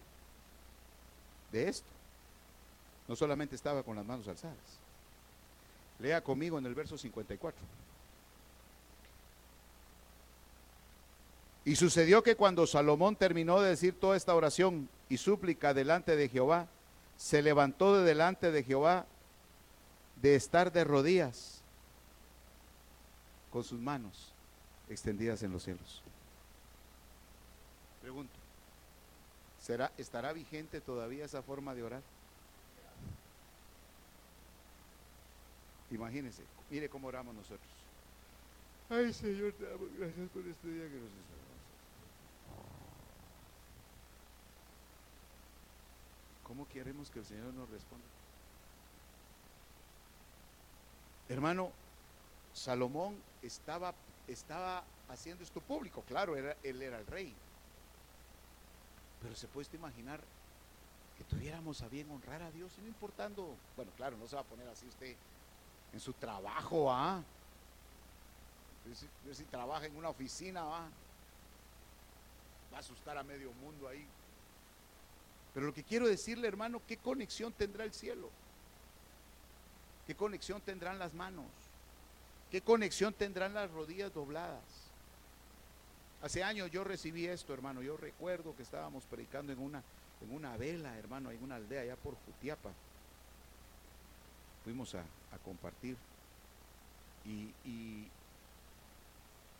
de 1.51 1.69
esto, 1.69 1.92
no 3.13 3.17
solamente 3.17 3.55
estaba 3.55 3.83
con 3.83 3.95
las 3.95 4.03
manos 4.03 4.27
alzadas. 4.27 4.57
Lea 5.99 6.23
conmigo 6.23 6.57
en 6.57 6.65
el 6.65 6.73
verso 6.73 6.97
54. 6.97 7.63
Y 11.63 11.75
sucedió 11.75 12.23
que 12.23 12.35
cuando 12.35 12.65
Salomón 12.65 13.15
terminó 13.15 13.61
de 13.61 13.69
decir 13.69 13.99
toda 13.99 14.17
esta 14.17 14.33
oración 14.33 14.89
y 15.09 15.17
súplica 15.17 15.75
delante 15.75 16.15
de 16.15 16.27
Jehová, 16.27 16.65
se 17.15 17.43
levantó 17.43 17.95
de 17.95 18.03
delante 18.03 18.51
de 18.51 18.63
Jehová 18.63 19.05
de 20.19 20.33
estar 20.33 20.71
de 20.71 20.83
rodillas 20.83 21.61
con 23.51 23.63
sus 23.63 23.79
manos 23.79 24.33
extendidas 24.89 25.43
en 25.43 25.51
los 25.51 25.61
cielos. 25.61 26.01
Pregunto, 28.01 28.33
¿será, 29.61 29.91
¿estará 29.99 30.33
vigente 30.33 30.81
todavía 30.81 31.25
esa 31.25 31.43
forma 31.43 31.75
de 31.75 31.83
orar? 31.83 32.01
Imagínense, 35.93 36.41
mire 36.71 36.89
cómo 36.89 37.07
oramos 37.07 37.35
nosotros. 37.35 37.69
Ay 38.89 39.13
Señor, 39.13 39.53
te 39.53 39.65
damos 39.65 39.95
gracias 39.97 40.27
por 40.29 40.41
este 40.47 40.67
día 40.67 40.89
que 40.89 40.95
nos 40.95 41.11
está 41.11 41.33
¿Cómo 46.47 46.67
queremos 46.67 47.09
que 47.09 47.19
el 47.19 47.25
Señor 47.25 47.53
nos 47.53 47.69
responda? 47.69 48.05
Hermano, 51.29 51.71
Salomón 52.53 53.15
estaba, 53.41 53.93
estaba 54.27 54.83
haciendo 55.09 55.43
esto 55.43 55.61
público, 55.61 56.03
claro, 56.07 56.35
era, 56.35 56.57
él 56.63 56.81
era 56.81 56.99
el 56.99 57.07
rey. 57.07 57.33
Pero 59.21 59.35
se 59.35 59.47
puede 59.47 59.75
imaginar 59.75 60.19
que 61.17 61.23
tuviéramos 61.23 61.81
a 61.81 61.87
bien 61.87 62.09
honrar 62.11 62.41
a 62.41 62.51
Dios, 62.51 62.77
no 62.79 62.87
importando, 62.87 63.55
bueno, 63.75 63.91
claro, 63.95 64.17
no 64.17 64.27
se 64.27 64.35
va 64.35 64.41
a 64.41 64.45
poner 64.45 64.67
así 64.67 64.85
usted 64.87 65.15
en 65.93 65.99
su 65.99 66.13
trabajo, 66.13 66.91
¿ah? 66.91 67.21
Si, 68.95 69.35
si 69.35 69.43
trabaja 69.45 69.85
en 69.85 69.95
una 69.95 70.09
oficina, 70.09 70.63
¿va? 70.63 70.89
va 72.71 72.77
a 72.77 72.79
asustar 72.79 73.17
a 73.17 73.23
medio 73.23 73.51
mundo 73.53 73.87
ahí 73.87 74.05
pero 75.53 75.67
lo 75.67 75.73
que 75.73 75.83
quiero 75.83 76.07
decirle, 76.07 76.47
hermano, 76.47 76.81
¿qué 76.87 76.97
conexión 76.97 77.53
tendrá 77.53 77.83
el 77.83 77.93
cielo? 77.93 78.29
¿Qué 80.07 80.15
conexión 80.15 80.61
tendrán 80.61 80.97
las 80.97 81.13
manos? 81.13 81.45
¿Qué 82.51 82.61
conexión 82.61 83.13
tendrán 83.13 83.53
las 83.53 83.69
rodillas 83.71 84.13
dobladas? 84.13 84.63
Hace 86.23 86.43
años 86.43 86.71
yo 86.71 86.83
recibí 86.83 87.27
esto, 87.27 87.53
hermano. 87.53 87.81
Yo 87.81 87.97
recuerdo 87.97 88.55
que 88.55 88.63
estábamos 88.63 89.03
predicando 89.05 89.53
en 89.53 89.59
una, 89.59 89.83
en 90.21 90.33
una 90.33 90.57
vela, 90.57 90.97
hermano, 90.97 91.29
en 91.29 91.43
una 91.43 91.55
aldea 91.55 91.81
allá 91.81 91.95
por 91.97 92.15
Jutiapa. 92.25 92.71
Fuimos 94.63 94.95
a, 94.95 95.03
compartir. 95.37 95.97
Y, 97.25 98.07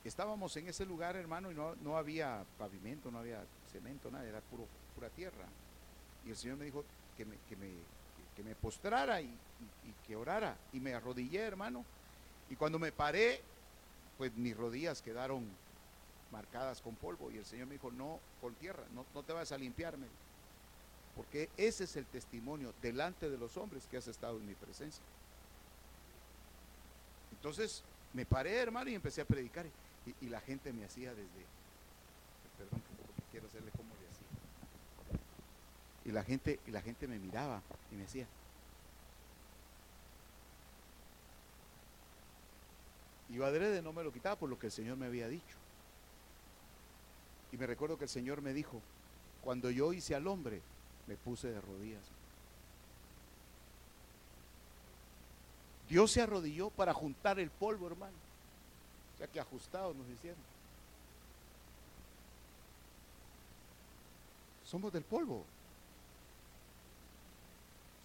estábamos 0.03 0.55
en 0.57 0.67
ese 0.67 0.85
lugar, 0.85 1.15
hermano, 1.15 1.49
y 1.49 1.55
no, 1.55 1.75
no 1.75 1.97
había 1.97 2.43
pavimento, 2.57 3.09
no 3.09 3.19
había 3.19 3.41
cemento, 3.71 4.11
nada, 4.11 4.25
era 4.25 4.41
puro, 4.41 4.67
pura 4.95 5.09
tierra. 5.09 5.45
Y 6.25 6.31
el 6.31 6.35
Señor 6.35 6.57
me 6.57 6.65
dijo 6.65 6.83
que 7.15 7.25
me, 7.25 7.37
que 7.47 7.55
me, 7.55 7.69
que 8.35 8.43
me 8.43 8.55
postrara 8.55 9.21
y, 9.21 9.29
que 10.07 10.15
orara. 10.15 10.57
Y 10.73 10.79
me 10.79 10.93
arrodillé, 10.93 11.39
hermano. 11.39 11.85
Y 12.49 12.55
cuando 12.55 12.79
me 12.79 12.91
paré, 12.91 13.41
pues 14.17 14.33
mis 14.35 14.55
rodillas 14.55 15.01
quedaron 15.01 15.45
marcadas 16.31 16.81
con 16.81 16.95
polvo. 16.95 17.31
Y 17.31 17.37
el 17.37 17.45
Señor 17.45 17.67
me 17.67 17.73
dijo, 17.73 17.91
no, 17.91 18.19
con 18.41 18.53
tierra, 18.55 18.83
no, 18.93 19.05
no 19.13 19.23
te 19.23 19.33
vas 19.33 19.51
a 19.51 19.57
limpiarme. 19.57 20.07
Porque 21.15 21.49
ese 21.57 21.83
es 21.83 21.95
el 21.95 22.05
testimonio 22.05 22.73
delante 22.81 23.29
de 23.29 23.37
los 23.37 23.55
hombres 23.57 23.87
que 23.89 23.97
has 23.97 24.07
estado 24.07 24.37
en 24.37 24.47
mi 24.47 24.55
presencia. 24.55 25.03
Entonces 27.43 27.83
me 28.13 28.25
paré, 28.25 28.55
hermano, 28.55 28.89
y 28.89 28.95
empecé 28.95 29.19
a 29.19 29.25
predicar. 29.25 29.65
Y, 30.21 30.29
la 30.29 30.39
gente 30.39 30.71
me 30.71 30.85
hacía 30.85 31.09
desde, 31.11 31.45
perdón, 32.57 32.81
quiero 33.31 33.47
hacerle 33.47 33.71
como 33.71 33.93
y 36.05 36.11
la 36.11 36.23
gente, 36.23 36.59
y 36.67 36.71
la 36.71 36.81
gente 36.81 37.07
me 37.07 37.17
miraba 37.17 37.61
y 37.91 37.95
me 37.95 38.01
decía, 38.01 38.27
y 43.29 43.35
yo 43.35 43.45
adrede 43.45 43.81
no 43.81 43.93
me 43.93 44.03
lo 44.03 44.11
quitaba 44.11 44.35
por 44.35 44.49
lo 44.49 44.59
que 44.59 44.67
el 44.67 44.71
Señor 44.71 44.97
me 44.97 45.05
había 45.05 45.27
dicho. 45.27 45.57
Y 47.51 47.57
me 47.57 47.67
recuerdo 47.67 47.97
que 47.97 48.05
el 48.05 48.09
Señor 48.09 48.41
me 48.41 48.53
dijo, 48.53 48.81
cuando 49.41 49.69
yo 49.69 49.93
hice 49.93 50.15
al 50.15 50.27
hombre, 50.27 50.61
me 51.07 51.15
puse 51.15 51.49
de 51.49 51.61
rodillas. 51.61 52.03
Dios 55.93 56.09
se 56.09 56.23
arrodilló 56.23 56.71
para 56.71 56.91
juntar 56.91 57.39
el 57.39 57.51
polvo, 57.51 57.85
hermano. 57.85 58.15
O 59.13 59.17
sea 59.19 59.27
que 59.27 59.39
ajustados 59.39 59.95
nos 59.95 60.09
hicieron. 60.09 60.41
Somos 64.65 64.91
del 64.91 65.03
polvo. 65.03 65.45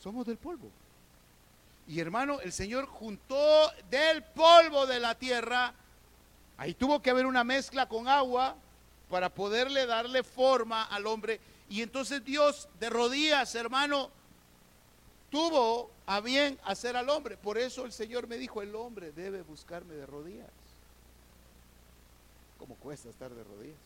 Somos 0.02 0.26
del 0.26 0.36
polvo. 0.36 0.68
Y 1.86 1.98
hermano, 1.98 2.42
el 2.42 2.52
Señor 2.52 2.84
juntó 2.84 3.72
del 3.88 4.22
polvo 4.22 4.86
de 4.86 5.00
la 5.00 5.14
tierra. 5.14 5.72
Ahí 6.58 6.74
tuvo 6.74 7.00
que 7.00 7.08
haber 7.08 7.24
una 7.24 7.42
mezcla 7.42 7.88
con 7.88 8.06
agua 8.06 8.54
para 9.08 9.30
poderle 9.30 9.86
darle 9.86 10.22
forma 10.22 10.84
al 10.84 11.06
hombre. 11.06 11.40
Y 11.70 11.80
entonces 11.80 12.22
Dios 12.22 12.68
de 12.78 12.90
rodillas, 12.90 13.54
hermano, 13.54 14.10
tuvo 15.30 15.96
a 16.08 16.22
bien 16.22 16.58
hacer 16.64 16.96
al 16.96 17.10
hombre. 17.10 17.36
Por 17.36 17.58
eso 17.58 17.84
el 17.84 17.92
Señor 17.92 18.26
me 18.28 18.38
dijo, 18.38 18.62
el 18.62 18.74
hombre 18.74 19.12
debe 19.12 19.42
buscarme 19.42 19.92
de 19.92 20.06
rodillas. 20.06 20.48
¿Cómo 22.58 22.76
cuesta 22.76 23.10
estar 23.10 23.30
de 23.30 23.44
rodillas? 23.44 23.76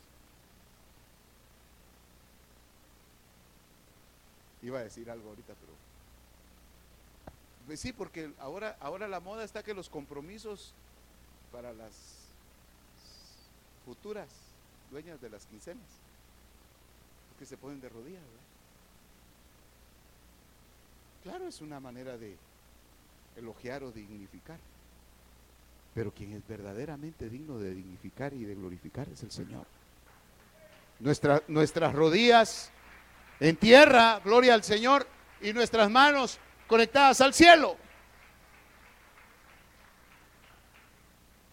Iba 4.62 4.78
a 4.78 4.84
decir 4.84 5.10
algo 5.10 5.30
ahorita, 5.30 5.52
pero 5.60 5.72
pues 7.66 7.80
sí, 7.80 7.92
porque 7.92 8.32
ahora, 8.38 8.76
ahora 8.80 9.08
la 9.08 9.18
moda 9.18 9.42
está 9.42 9.64
que 9.64 9.74
los 9.74 9.88
compromisos 9.88 10.72
para 11.50 11.72
las 11.72 11.92
futuras 13.84 14.28
dueñas 14.92 15.20
de 15.20 15.28
las 15.28 15.46
quincenas, 15.46 15.88
que 17.40 17.46
se 17.46 17.56
ponen 17.56 17.80
de 17.80 17.88
rodillas. 17.88 18.22
Claro, 21.22 21.46
es 21.46 21.60
una 21.60 21.78
manera 21.78 22.16
de 22.16 22.36
elogiar 23.36 23.84
o 23.84 23.92
dignificar. 23.92 24.58
Pero 25.94 26.10
quien 26.10 26.32
es 26.32 26.46
verdaderamente 26.46 27.28
digno 27.28 27.58
de 27.58 27.74
dignificar 27.74 28.32
y 28.32 28.44
de 28.44 28.54
glorificar 28.54 29.08
es 29.08 29.22
el 29.22 29.30
Señor. 29.30 29.66
Nuestra, 30.98 31.42
nuestras 31.48 31.94
rodillas 31.94 32.70
en 33.40 33.56
tierra, 33.56 34.20
gloria 34.24 34.54
al 34.54 34.62
Señor, 34.62 35.06
y 35.40 35.52
nuestras 35.52 35.90
manos 35.90 36.38
conectadas 36.66 37.20
al 37.20 37.34
cielo. 37.34 37.76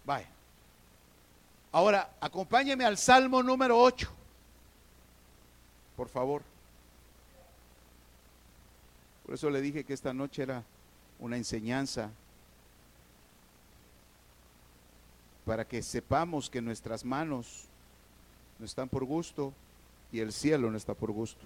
Vaya. 0.06 0.28
Ahora, 1.72 2.12
acompáñeme 2.22 2.86
al 2.86 2.98
Salmo 2.98 3.44
número 3.44 3.78
8. 3.78 4.10
Por 5.96 6.08
favor. 6.10 6.42
Por 9.30 9.36
eso 9.36 9.52
le 9.52 9.62
dije 9.62 9.84
que 9.84 9.94
esta 9.94 10.12
noche 10.12 10.42
era 10.42 10.64
una 11.20 11.38
enseñanza 11.38 12.10
para 15.46 15.68
que 15.68 15.84
sepamos 15.84 16.50
que 16.50 16.64
nuestras 16.64 17.06
manos 17.06 17.66
no 18.58 18.66
están 18.66 18.90
por 18.90 19.06
gusto 19.06 19.54
y 20.12 20.20
el 20.20 20.34
cielo 20.34 20.72
no 20.72 20.78
está 20.78 20.96
por 20.96 21.12
gusto. 21.12 21.46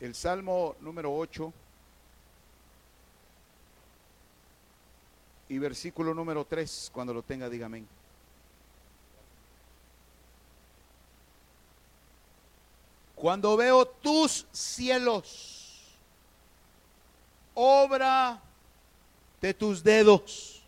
el 0.00 0.14
Salmo 0.14 0.76
número 0.80 1.16
8 1.16 1.50
y 5.48 5.58
versículo 5.58 6.12
número 6.12 6.44
3, 6.44 6.90
cuando 6.92 7.14
lo 7.14 7.22
tenga, 7.22 7.48
dígame. 7.48 7.97
Cuando 13.20 13.56
veo 13.56 13.86
tus 13.86 14.46
cielos, 14.52 15.82
obra 17.54 18.40
de 19.40 19.54
tus 19.54 19.82
dedos, 19.82 20.62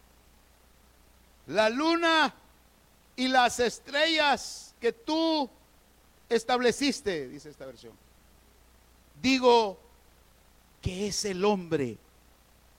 la 1.47 1.69
luna 1.69 2.35
y 3.17 3.29
las 3.29 3.61
estrellas 3.61 4.75
que 4.81 4.93
tú 4.93 5.49
estableciste, 6.29 7.29
dice 7.29 7.51
esta 7.51 7.67
versión. 7.67 7.93
Digo 9.21 9.79
que 10.81 11.09
es 11.09 11.25
el 11.25 11.45
hombre 11.45 11.99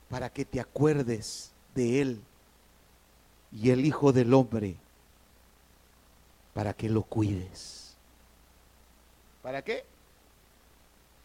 para 0.10 0.30
que 0.30 0.44
te 0.44 0.60
acuerdes 0.60 1.52
de 1.76 2.02
él 2.02 2.22
y 3.52 3.70
el 3.70 3.86
Hijo 3.86 4.12
del 4.12 4.34
Hombre 4.34 4.76
para 6.54 6.74
que 6.74 6.90
lo 6.90 7.04
cuides. 7.04 7.81
¿Para 9.42 9.64
qué? 9.64 9.84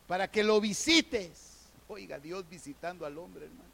Para 0.06 0.30
que 0.30 0.42
lo 0.42 0.60
visites. 0.60 1.68
Oiga, 1.88 2.18
Dios 2.18 2.48
visitando 2.48 3.06
al 3.06 3.18
hombre, 3.18 3.46
hermano. 3.46 3.70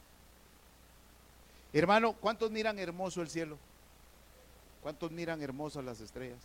Hermano, 1.71 2.13
¿cuántos 2.13 2.51
miran 2.51 2.77
hermoso 2.77 3.21
el 3.21 3.29
cielo? 3.29 3.57
¿Cuántos 4.81 5.11
miran 5.11 5.41
hermosas 5.41 5.83
las 5.83 5.99
estrellas? 6.01 6.41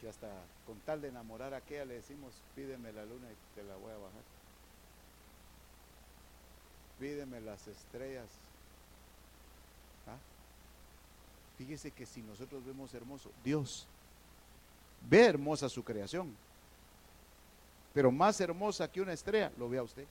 Que 0.00 0.08
hasta 0.08 0.28
con 0.66 0.78
tal 0.80 1.02
de 1.02 1.08
enamorar 1.08 1.52
a 1.52 1.58
aquella 1.58 1.84
le 1.84 1.94
decimos, 1.94 2.32
pídeme 2.54 2.92
la 2.92 3.04
luna 3.04 3.26
y 3.30 3.54
te 3.54 3.62
la 3.64 3.74
voy 3.76 3.92
a 3.92 3.96
bajar. 3.96 4.22
Pídeme 6.98 7.40
las 7.40 7.66
estrellas. 7.66 8.28
¿Ah? 10.06 10.16
Fíjese 11.58 11.90
que 11.90 12.06
si 12.06 12.22
nosotros 12.22 12.64
vemos 12.64 12.94
hermoso, 12.94 13.30
Dios 13.44 13.86
ve 15.08 15.24
hermosa 15.24 15.68
su 15.68 15.82
creación, 15.82 16.34
pero 17.92 18.10
más 18.10 18.40
hermosa 18.40 18.90
que 18.90 19.00
una 19.00 19.12
estrella, 19.12 19.50
lo 19.56 19.68
vea 19.68 19.82
usted. 19.82 20.04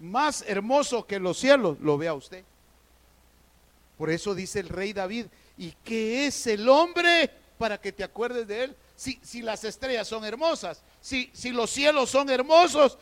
Más 0.00 0.42
hermoso 0.46 1.06
que 1.06 1.18
los 1.20 1.38
cielos, 1.38 1.78
lo 1.80 1.96
vea 1.96 2.14
usted. 2.14 2.44
Por 3.96 4.10
eso 4.10 4.34
dice 4.34 4.60
el 4.60 4.68
rey 4.68 4.92
David, 4.92 5.26
¿y 5.56 5.72
qué 5.84 6.26
es 6.26 6.46
el 6.46 6.68
hombre 6.68 7.30
para 7.58 7.80
que 7.80 7.92
te 7.92 8.02
acuerdes 8.02 8.48
de 8.48 8.64
él? 8.64 8.76
Si, 8.96 9.18
si 9.22 9.42
las 9.42 9.62
estrellas 9.64 10.08
son 10.08 10.24
hermosas, 10.24 10.82
si, 11.00 11.30
si 11.32 11.50
los 11.50 11.70
cielos 11.70 12.10
son 12.10 12.28
hermosos, 12.28 12.98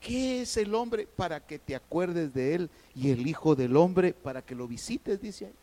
¿qué 0.00 0.42
es 0.42 0.56
el 0.56 0.74
hombre 0.74 1.08
para 1.16 1.40
que 1.40 1.58
te 1.58 1.74
acuerdes 1.74 2.32
de 2.32 2.54
él? 2.54 2.70
Y 2.94 3.10
el 3.10 3.26
Hijo 3.26 3.56
del 3.56 3.76
Hombre 3.76 4.12
para 4.12 4.42
que 4.42 4.54
lo 4.54 4.68
visites, 4.68 5.20
dice 5.20 5.46
ahí. 5.46 5.54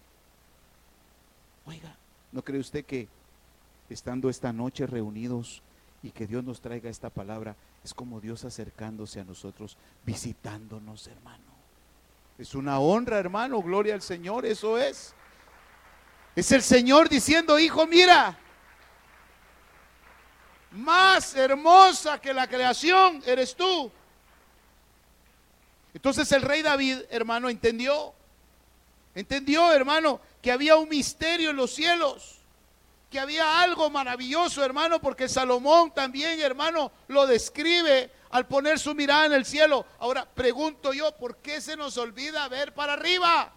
Oiga, 1.65 1.95
¿no 2.31 2.43
cree 2.43 2.59
usted 2.59 2.83
que 2.83 3.07
estando 3.93 4.29
esta 4.29 4.51
noche 4.51 4.87
reunidos 4.87 5.61
y 6.01 6.11
que 6.11 6.27
Dios 6.27 6.43
nos 6.43 6.61
traiga 6.61 6.89
esta 6.89 7.09
palabra, 7.09 7.55
es 7.83 7.93
como 7.93 8.19
Dios 8.19 8.43
acercándose 8.43 9.19
a 9.19 9.23
nosotros, 9.23 9.77
visitándonos, 10.05 11.07
hermano? 11.07 11.43
Es 12.37 12.55
una 12.55 12.79
honra, 12.79 13.19
hermano, 13.19 13.61
gloria 13.61 13.93
al 13.93 14.01
Señor, 14.01 14.45
eso 14.45 14.77
es. 14.77 15.13
Es 16.35 16.51
el 16.51 16.61
Señor 16.61 17.07
diciendo, 17.07 17.59
hijo, 17.59 17.85
mira, 17.85 18.37
más 20.71 21.35
hermosa 21.35 22.19
que 22.19 22.33
la 22.33 22.47
creación 22.47 23.21
eres 23.25 23.55
tú. 23.55 23.91
Entonces 25.93 26.31
el 26.31 26.41
rey 26.41 26.63
David, 26.63 27.01
hermano, 27.11 27.49
entendió, 27.49 28.13
entendió, 29.13 29.71
hermano, 29.71 30.19
que 30.41 30.51
había 30.51 30.75
un 30.75 30.89
misterio 30.89 31.51
en 31.51 31.55
los 31.55 31.71
cielos, 31.71 32.42
que 33.13 33.19
había 33.19 33.61
algo 33.61 33.91
maravilloso, 33.91 34.65
hermano, 34.65 34.99
porque 34.99 35.29
Salomón 35.29 35.91
también, 35.91 36.41
hermano, 36.41 36.91
lo 37.09 37.27
describe 37.27 38.09
al 38.31 38.47
poner 38.47 38.79
su 38.79 38.95
mirada 38.95 39.27
en 39.27 39.33
el 39.33 39.45
cielo. 39.45 39.85
Ahora 39.99 40.25
pregunto 40.25 40.93
yo, 40.93 41.15
¿por 41.15 41.37
qué 41.37 41.61
se 41.61 41.77
nos 41.77 41.95
olvida 41.97 42.47
ver 42.47 42.73
para 42.73 42.93
arriba? 42.93 43.53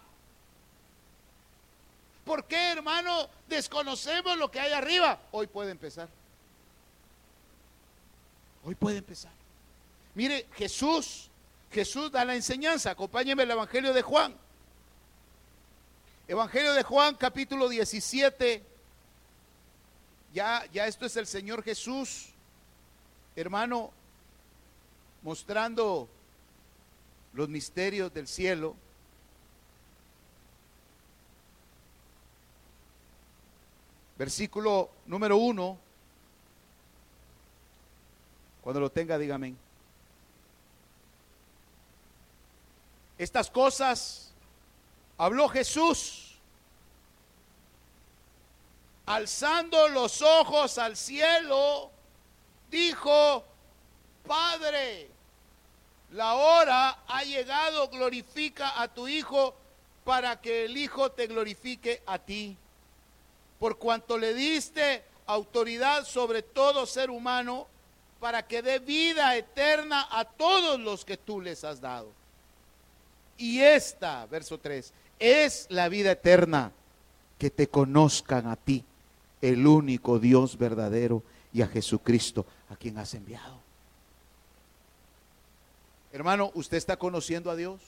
¿Por 2.23 2.45
qué, 2.45 2.71
hermano, 2.73 3.27
desconocemos 3.47 4.37
lo 4.37 4.51
que 4.51 4.59
hay 4.59 4.73
arriba? 4.73 5.19
Hoy 5.31 5.47
puede 5.47 5.71
empezar. 5.71 6.07
Hoy 8.63 8.75
puede 8.75 8.97
empezar. 8.97 9.31
Mire, 10.13 10.45
Jesús, 10.53 11.31
Jesús 11.71 12.11
da 12.11 12.23
la 12.23 12.35
enseñanza. 12.35 12.91
Acompáñeme 12.91 13.41
el 13.41 13.49
Evangelio 13.49 13.91
de 13.91 14.03
Juan. 14.03 14.35
Evangelio 16.27 16.73
de 16.73 16.83
Juan, 16.83 17.15
capítulo 17.15 17.67
17. 17.67 18.76
Ya, 20.37 20.67
ya 20.71 20.85
esto 20.85 21.07
es 21.07 21.17
el 21.17 21.25
Señor 21.25 21.63
Jesús, 21.63 22.27
hermano, 23.35 23.91
mostrando 25.23 26.07
los 27.33 27.49
misterios 27.49 28.13
del 28.13 28.27
cielo. 28.27 28.75
Versículo 34.15 34.91
número 35.07 35.37
uno. 35.37 35.75
Cuando 38.61 38.79
lo 38.79 38.91
tenga, 38.91 39.17
dígame. 39.17 39.55
Estas 43.17 43.49
cosas 43.49 44.31
habló 45.17 45.49
Jesús, 45.49 46.26
alzando 49.07 49.87
los 49.87 50.21
ojos 50.21 50.77
al 50.77 50.95
cielo, 50.95 51.89
dijo, 52.69 53.43
Padre, 54.27 55.09
la 56.11 56.35
hora 56.35 56.99
ha 57.07 57.23
llegado, 57.23 57.87
glorifica 57.87 58.81
a 58.81 58.87
tu 58.89 59.07
Hijo 59.07 59.55
para 60.03 60.39
que 60.39 60.65
el 60.65 60.77
Hijo 60.77 61.11
te 61.11 61.27
glorifique 61.27 62.03
a 62.05 62.19
ti. 62.19 62.55
Por 63.59 63.77
cuanto 63.77 64.17
le 64.17 64.33
diste 64.33 65.03
autoridad 65.25 66.05
sobre 66.05 66.43
todo 66.43 66.85
ser 66.85 67.09
humano, 67.09 67.67
para 68.19 68.45
que 68.45 68.61
dé 68.61 68.79
vida 68.79 69.35
eterna 69.37 70.07
a 70.11 70.25
todos 70.25 70.79
los 70.79 71.05
que 71.05 71.17
tú 71.17 71.39
les 71.39 71.63
has 71.63 71.79
dado. 71.79 72.09
Y 73.37 73.61
esta, 73.61 74.25
verso 74.25 74.57
3, 74.57 74.91
es 75.19 75.67
la 75.69 75.87
vida 75.87 76.11
eterna, 76.11 76.71
que 77.37 77.49
te 77.49 77.67
conozcan 77.67 78.47
a 78.47 78.55
ti, 78.55 78.83
el 79.41 79.65
único 79.65 80.19
Dios 80.19 80.57
verdadero, 80.57 81.23
y 81.53 81.61
a 81.61 81.67
Jesucristo, 81.67 82.45
a 82.69 82.75
quien 82.75 82.97
has 82.97 83.13
enviado. 83.13 83.59
Hermano, 86.11 86.51
¿usted 86.53 86.77
está 86.77 86.97
conociendo 86.97 87.49
a 87.49 87.55
Dios? 87.55 87.81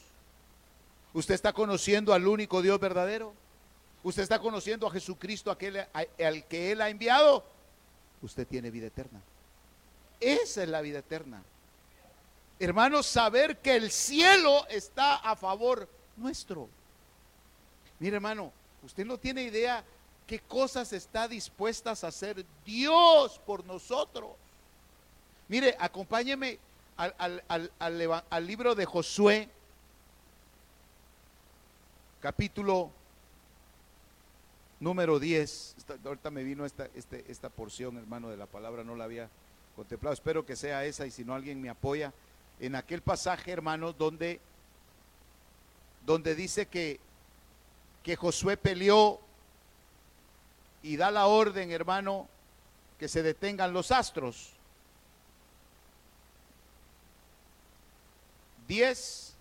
¿Usted 1.13 1.33
está 1.33 1.53
conociendo 1.53 2.13
al 2.13 2.27
único 2.27 2.61
Dios 2.61 2.79
verdadero? 2.79 3.33
¿Usted 4.03 4.23
está 4.23 4.39
conociendo 4.39 4.87
a 4.87 4.91
Jesucristo, 4.91 5.51
aquel, 5.51 5.85
al 5.93 6.45
que 6.45 6.71
Él 6.71 6.81
ha 6.81 6.89
enviado? 6.89 7.43
Usted 8.21 8.47
tiene 8.47 8.71
vida 8.71 8.87
eterna. 8.87 9.19
Esa 10.19 10.63
es 10.63 10.69
la 10.69 10.81
vida 10.81 10.99
eterna. 10.99 11.43
Hermano, 12.59 13.03
saber 13.03 13.59
que 13.59 13.75
el 13.75 13.89
cielo 13.89 14.67
está 14.67 15.15
a 15.15 15.35
favor 15.35 15.87
nuestro. 16.17 16.67
Mire, 17.99 18.15
hermano, 18.15 18.51
usted 18.83 19.05
no 19.05 19.17
tiene 19.17 19.43
idea 19.43 19.83
qué 20.29 20.37
cosas 20.37 20.93
está 20.93 21.27
dispuestas 21.27 22.03
a 22.03 22.09
hacer 22.09 22.45
Dios 22.63 23.41
por 23.47 23.65
nosotros. 23.65 24.29
Mire, 25.47 25.75
acompáñeme 25.79 26.59
al, 26.95 28.45
libro 28.45 28.75
de 28.75 28.85
Josué, 28.85 29.49
capítulo 32.21 32.91
número 34.79 35.17
10. 35.17 35.77
ahorita 36.05 36.29
me 36.29 36.43
vino 36.43 36.63
esta, 36.63 36.87
este, 36.93 37.25
esta 37.27 37.49
porción, 37.49 37.97
hermano, 37.97 38.29
de 38.29 38.37
la 38.37 38.45
palabra, 38.45 38.83
no 38.83 38.95
la 38.95 39.05
había 39.05 39.27
contemplado. 39.75 40.13
Espero 40.13 40.45
que 40.45 40.55
sea 40.55 40.85
esa 40.85 41.07
y 41.07 41.11
si 41.11 41.25
no 41.25 41.33
alguien 41.33 41.59
me 41.59 41.71
apoya. 41.71 42.13
En 42.59 42.75
aquel 42.75 43.01
pasaje, 43.01 43.51
hermano, 43.51 43.93
donde, 43.93 44.39
donde 46.05 46.35
dice 46.35 46.67
que, 46.67 46.99
que 48.03 48.15
Josué 48.15 48.57
peleó 48.57 49.21
y 50.81 50.97
da 50.97 51.11
la 51.11 51.27
orden, 51.27 51.71
hermano, 51.71 52.27
que 52.97 53.07
se 53.07 53.23
detengan 53.23 53.73
los 53.73 53.91
astros. 53.91 54.53
10, 58.67 59.33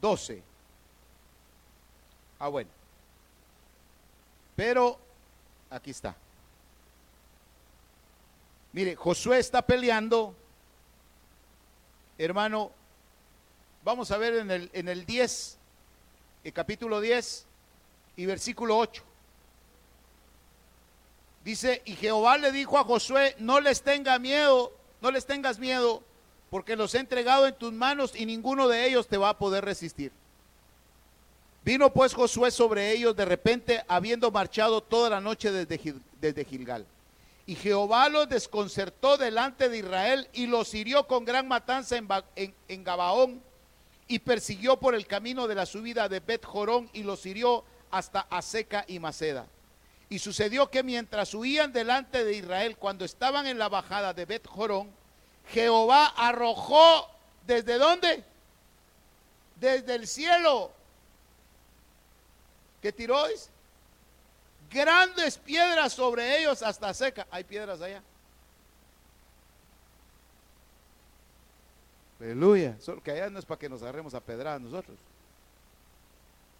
12. 0.00 0.42
Ah, 2.38 2.48
bueno. 2.48 2.70
Pero 4.56 4.98
aquí 5.70 5.90
está. 5.90 6.14
Mire, 8.72 8.96
Josué 8.96 9.38
está 9.38 9.62
peleando. 9.62 10.34
Hermano, 12.18 12.72
vamos 13.84 14.10
a 14.10 14.18
ver 14.18 14.34
en 14.34 14.50
el, 14.50 14.70
en 14.72 14.88
el 14.88 15.06
10, 15.06 15.58
el 16.44 16.52
capítulo 16.52 17.00
10 17.00 17.46
y 18.16 18.26
versículo 18.26 18.76
8. 18.78 19.02
Dice, 21.44 21.82
y 21.84 21.94
Jehová 21.94 22.38
le 22.38 22.52
dijo 22.52 22.78
a 22.78 22.84
Josué, 22.84 23.34
no 23.38 23.60
les 23.60 23.82
tenga 23.82 24.18
miedo, 24.18 24.72
no 25.00 25.10
les 25.10 25.26
tengas 25.26 25.58
miedo, 25.58 26.02
porque 26.50 26.76
los 26.76 26.94
he 26.94 26.98
entregado 26.98 27.46
en 27.46 27.54
tus 27.54 27.72
manos 27.72 28.12
y 28.14 28.26
ninguno 28.26 28.68
de 28.68 28.86
ellos 28.86 29.08
te 29.08 29.16
va 29.16 29.30
a 29.30 29.38
poder 29.38 29.64
resistir. 29.64 30.12
Vino 31.64 31.92
pues 31.92 32.14
Josué 32.14 32.50
sobre 32.50 32.92
ellos 32.92 33.14
de 33.14 33.24
repente, 33.24 33.84
habiendo 33.86 34.30
marchado 34.30 34.82
toda 34.82 35.10
la 35.10 35.20
noche 35.20 35.50
desde, 35.52 35.94
desde 36.20 36.44
Gilgal. 36.44 36.86
Y 37.46 37.54
Jehová 37.54 38.08
los 38.08 38.28
desconcertó 38.28 39.16
delante 39.16 39.68
de 39.68 39.78
Israel 39.78 40.28
y 40.32 40.46
los 40.46 40.74
hirió 40.74 41.06
con 41.06 41.24
gran 41.24 41.48
matanza 41.48 41.96
en, 41.96 42.84
Gabaón 42.84 43.42
y 44.06 44.20
persiguió 44.20 44.78
por 44.78 44.94
el 44.94 45.06
camino 45.06 45.48
de 45.48 45.54
la 45.54 45.66
subida 45.66 46.08
de 46.08 46.20
Bet 46.20 46.44
Jorón 46.44 46.88
y 46.92 47.02
los 47.02 47.26
hirió 47.26 47.64
hasta 47.90 48.20
Aseca 48.30 48.84
y 48.86 48.98
Maceda. 48.98 49.46
Y 50.12 50.18
sucedió 50.18 50.70
que 50.70 50.82
mientras 50.82 51.32
huían 51.32 51.72
delante 51.72 52.22
de 52.22 52.34
Israel, 52.34 52.76
cuando 52.76 53.02
estaban 53.02 53.46
en 53.46 53.58
la 53.58 53.70
bajada 53.70 54.12
de 54.12 54.26
Bet 54.26 54.46
Jorón, 54.46 54.92
Jehová 55.48 56.08
arrojó 56.14 57.08
desde 57.46 57.78
dónde? 57.78 58.22
Desde 59.56 59.94
el 59.94 60.06
cielo. 60.06 60.70
¿Qué 62.82 62.92
tiró? 62.92 63.24
Grandes 64.70 65.38
piedras 65.38 65.94
sobre 65.94 66.40
ellos 66.40 66.62
hasta 66.62 66.92
seca. 66.92 67.26
Hay 67.30 67.44
piedras 67.44 67.80
allá. 67.80 68.02
Aleluya. 72.20 72.76
Solo 72.80 73.02
que 73.02 73.12
allá 73.12 73.30
no 73.30 73.38
es 73.38 73.46
para 73.46 73.58
que 73.58 73.70
nos 73.70 73.80
agarremos 73.80 74.12
a 74.12 74.20
pedradas 74.20 74.60
nosotros. 74.60 74.98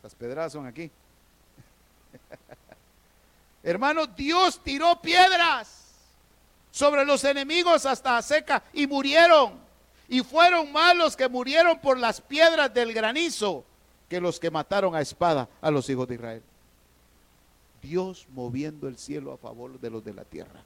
Las 0.03 0.15
pedradas 0.15 0.55
son 0.55 0.67
aquí. 0.67 0.91
Hermano, 3.63 4.07
Dios 4.07 4.61
tiró 4.63 5.01
piedras 5.01 5.83
sobre 6.71 7.05
los 7.05 7.23
enemigos 7.25 7.87
hasta 7.87 8.21
seca 8.23 8.63
y 8.73 8.87
murieron. 8.87 9.61
Y 10.09 10.23
fueron 10.23 10.73
malos 10.73 11.17
que 11.17 11.29
murieron 11.29 11.79
por 11.79 11.99
las 11.99 12.21
piedras 12.21 12.73
del 12.75 12.93
granizo 12.93 13.65
que 14.09 14.21
los 14.21 14.39
que 14.39 14.51
mataron 14.51 14.95
a 14.95 15.01
espada 15.01 15.49
a 15.61 15.71
los 15.71 15.89
hijos 15.89 16.07
de 16.07 16.17
Israel. 16.17 16.43
Dios 17.81 18.27
moviendo 18.35 18.89
el 18.89 18.99
cielo 18.99 19.33
a 19.33 19.39
favor 19.39 19.81
de 19.81 19.91
los 19.91 20.05
de 20.05 20.13
la 20.13 20.25
tierra. 20.25 20.63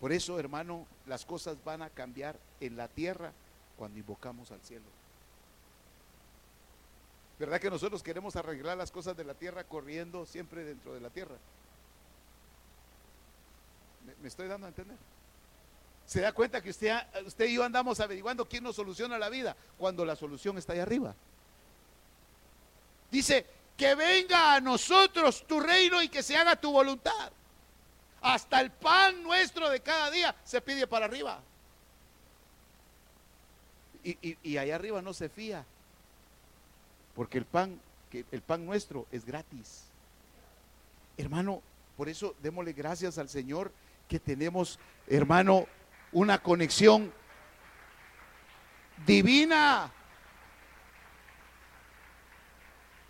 Por 0.00 0.12
eso, 0.12 0.38
hermano, 0.38 0.86
las 1.06 1.24
cosas 1.24 1.56
van 1.64 1.82
a 1.82 1.90
cambiar 1.90 2.36
en 2.60 2.76
la 2.76 2.88
tierra 2.88 3.32
cuando 3.78 3.98
invocamos 3.98 4.50
al 4.50 4.60
cielo. 4.60 4.84
¿Verdad 7.38 7.60
que 7.60 7.70
nosotros 7.70 8.02
queremos 8.02 8.34
arreglar 8.36 8.76
las 8.76 8.90
cosas 8.90 9.16
de 9.16 9.24
la 9.24 9.34
tierra 9.34 9.64
corriendo 9.64 10.24
siempre 10.24 10.64
dentro 10.64 10.94
de 10.94 11.00
la 11.00 11.10
tierra? 11.10 11.36
¿Me, 14.22 14.28
estoy 14.28 14.48
dando 14.48 14.66
a 14.66 14.70
entender? 14.70 14.96
Se 16.06 16.20
da 16.20 16.32
cuenta 16.32 16.62
que 16.62 16.70
usted, 16.70 16.96
usted 17.26 17.46
y 17.46 17.54
yo 17.54 17.64
andamos 17.64 18.00
averiguando 18.00 18.48
quién 18.48 18.64
nos 18.64 18.76
soluciona 18.76 19.18
la 19.18 19.28
vida 19.28 19.56
cuando 19.76 20.04
la 20.04 20.16
solución 20.16 20.56
está 20.56 20.72
ahí 20.72 20.78
arriba. 20.78 21.14
Dice, 23.10 23.46
que 23.76 23.94
venga 23.94 24.54
a 24.54 24.60
nosotros 24.60 25.46
tu 25.46 25.60
reino 25.60 26.02
y 26.02 26.08
que 26.08 26.22
se 26.22 26.36
haga 26.36 26.56
tu 26.56 26.72
voluntad. 26.72 27.32
Hasta 28.22 28.60
el 28.60 28.70
pan 28.70 29.22
nuestro 29.22 29.68
de 29.68 29.80
cada 29.80 30.10
día 30.10 30.34
se 30.42 30.60
pide 30.60 30.86
para 30.86 31.04
arriba. 31.04 31.40
Y, 34.02 34.38
y, 34.42 34.56
allá 34.56 34.76
arriba 34.76 35.02
no 35.02 35.12
se 35.12 35.28
fía. 35.28 35.64
Porque 37.16 37.38
el 37.38 37.46
pan, 37.46 37.80
que 38.10 38.24
el 38.30 38.42
pan 38.42 38.64
nuestro 38.64 39.06
es 39.10 39.24
gratis. 39.24 39.84
Hermano, 41.16 41.62
por 41.96 42.08
eso 42.08 42.36
démosle 42.42 42.74
gracias 42.74 43.16
al 43.16 43.28
Señor 43.28 43.72
que 44.06 44.20
tenemos, 44.20 44.78
hermano, 45.08 45.66
una 46.12 46.42
conexión 46.42 47.12
divina 49.06 49.90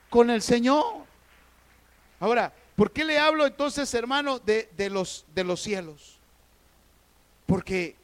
con 0.09 0.31
el 0.31 0.41
Señor. 0.41 1.05
Ahora, 2.21 2.53
¿por 2.77 2.93
qué 2.93 3.05
le 3.05 3.19
hablo 3.19 3.45
entonces, 3.45 3.93
hermano, 3.93 4.39
de, 4.39 4.69
los, 4.91 5.27
de 5.35 5.45
los 5.45 5.61
cielos? 5.61 6.19
Porque 7.45 7.97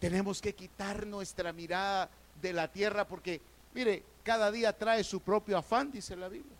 tenemos 0.00 0.40
que 0.40 0.54
quitar 0.54 1.06
nuestra 1.06 1.52
mirada 1.52 2.10
de 2.42 2.52
la 2.52 2.68
tierra 2.68 3.06
porque, 3.06 3.40
mire, 3.74 4.02
cada 4.22 4.50
día 4.50 4.76
trae 4.76 5.04
su 5.04 5.20
propio 5.20 5.58
afán, 5.58 5.90
dice 5.90 6.16
la 6.16 6.28
Biblia. 6.28 6.56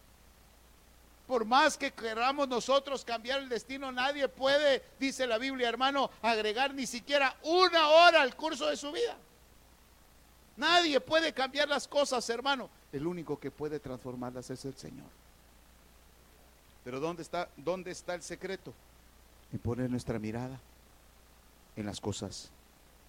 Por 1.26 1.44
más 1.44 1.76
que 1.78 1.92
queramos 1.92 2.48
nosotros 2.48 3.04
cambiar 3.04 3.40
el 3.40 3.48
destino, 3.48 3.92
nadie 3.92 4.26
puede, 4.28 4.82
dice 4.98 5.26
la 5.26 5.38
Biblia, 5.38 5.68
hermano, 5.68 6.10
agregar 6.22 6.74
ni 6.74 6.86
siquiera 6.86 7.36
una 7.44 7.88
hora 7.88 8.22
al 8.22 8.34
curso 8.34 8.66
de 8.66 8.76
su 8.76 8.90
vida. 8.90 9.16
Nadie 10.56 11.00
puede 11.00 11.32
cambiar 11.32 11.68
las 11.68 11.86
cosas, 11.86 12.28
hermano. 12.28 12.68
El 12.92 13.06
único 13.06 13.38
que 13.38 13.50
puede 13.50 13.78
transformarlas 13.78 14.50
es 14.50 14.64
el 14.64 14.74
Señor. 14.74 15.06
Pero 16.84 16.98
¿dónde 16.98 17.22
está, 17.22 17.48
dónde 17.56 17.92
está 17.92 18.14
el 18.14 18.22
secreto? 18.22 18.74
En 19.52 19.58
poner 19.60 19.88
nuestra 19.88 20.18
mirada 20.18 20.58
en 21.76 21.86
las 21.86 22.00
cosas 22.00 22.50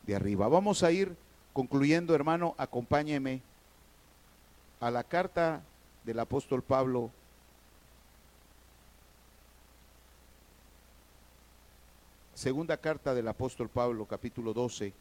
de 0.03 0.15
arriba. 0.15 0.47
Vamos 0.47 0.83
a 0.83 0.91
ir 0.91 1.15
concluyendo, 1.53 2.13
hermano, 2.13 2.55
acompáñeme 2.57 3.41
a 4.81 4.89
la 4.89 5.03
carta 5.03 5.61
del 6.03 6.19
apóstol 6.19 6.63
Pablo. 6.63 7.11
Segunda 12.33 12.75
carta 12.77 13.13
del 13.13 13.27
apóstol 13.27 13.69
Pablo, 13.69 14.07
capítulo 14.07 14.53
12. 14.53 14.91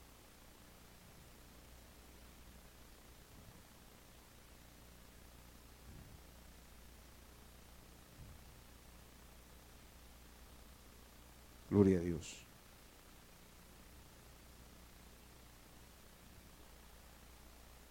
Gloria 11.70 11.98
a 11.98 12.02
Dios. 12.02 12.36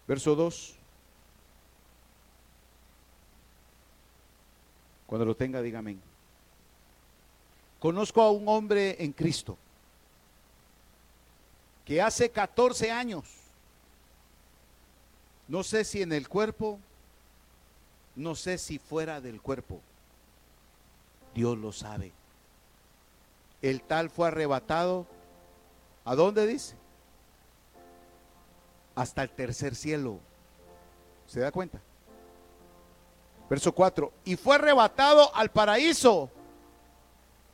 Verso 0.07 0.35
2. 0.35 0.78
Cuando 5.09 5.25
lo 5.25 5.35
tenga, 5.35 5.61
dígame. 5.61 5.97
Conozco 7.79 8.21
a 8.21 8.31
un 8.31 8.47
hombre 8.47 8.95
en 9.03 9.11
Cristo 9.11 9.57
que 11.83 12.01
hace 12.01 12.29
14 12.29 12.91
años, 12.91 13.25
no 15.47 15.63
sé 15.63 15.83
si 15.83 16.03
en 16.03 16.13
el 16.13 16.29
cuerpo, 16.29 16.79
no 18.15 18.35
sé 18.35 18.57
si 18.59 18.77
fuera 18.77 19.19
del 19.19 19.41
cuerpo, 19.41 19.81
Dios 21.33 21.57
lo 21.57 21.71
sabe 21.71 22.13
el 23.61 23.81
tal 23.81 24.09
fue 24.09 24.27
arrebatado. 24.27 25.05
¿A 26.05 26.15
dónde 26.15 26.47
dice? 26.47 26.75
Hasta 28.95 29.23
el 29.23 29.29
tercer 29.29 29.75
cielo. 29.75 30.19
¿Se 31.27 31.39
da 31.39 31.51
cuenta? 31.51 31.79
Verso 33.49 33.73
4. 33.73 34.11
Y 34.25 34.35
fue 34.35 34.55
arrebatado 34.55 35.35
al 35.35 35.49
paraíso 35.49 36.29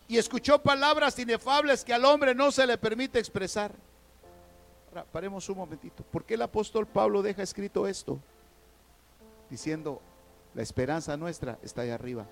y 0.07 0.17
escuchó 0.17 0.61
palabras 0.61 1.17
inefables 1.17 1.83
que 1.83 1.93
al 1.93 2.05
hombre 2.05 2.35
no 2.35 2.51
se 2.51 2.67
le 2.67 2.77
permite 2.77 3.17
expresar. 3.17 3.71
Ahora, 4.89 5.05
paremos 5.05 5.47
un 5.49 5.57
momentito. 5.57 6.03
¿Por 6.03 6.23
qué 6.23 6.35
el 6.35 6.41
apóstol 6.41 6.85
Pablo 6.85 7.21
deja 7.21 7.41
escrito 7.41 7.87
esto? 7.87 8.19
Diciendo, 9.49 10.01
la 10.53 10.61
esperanza 10.61 11.17
nuestra 11.17 11.57
está 11.63 11.81
ahí 11.81 11.89
arriba. 11.89 12.25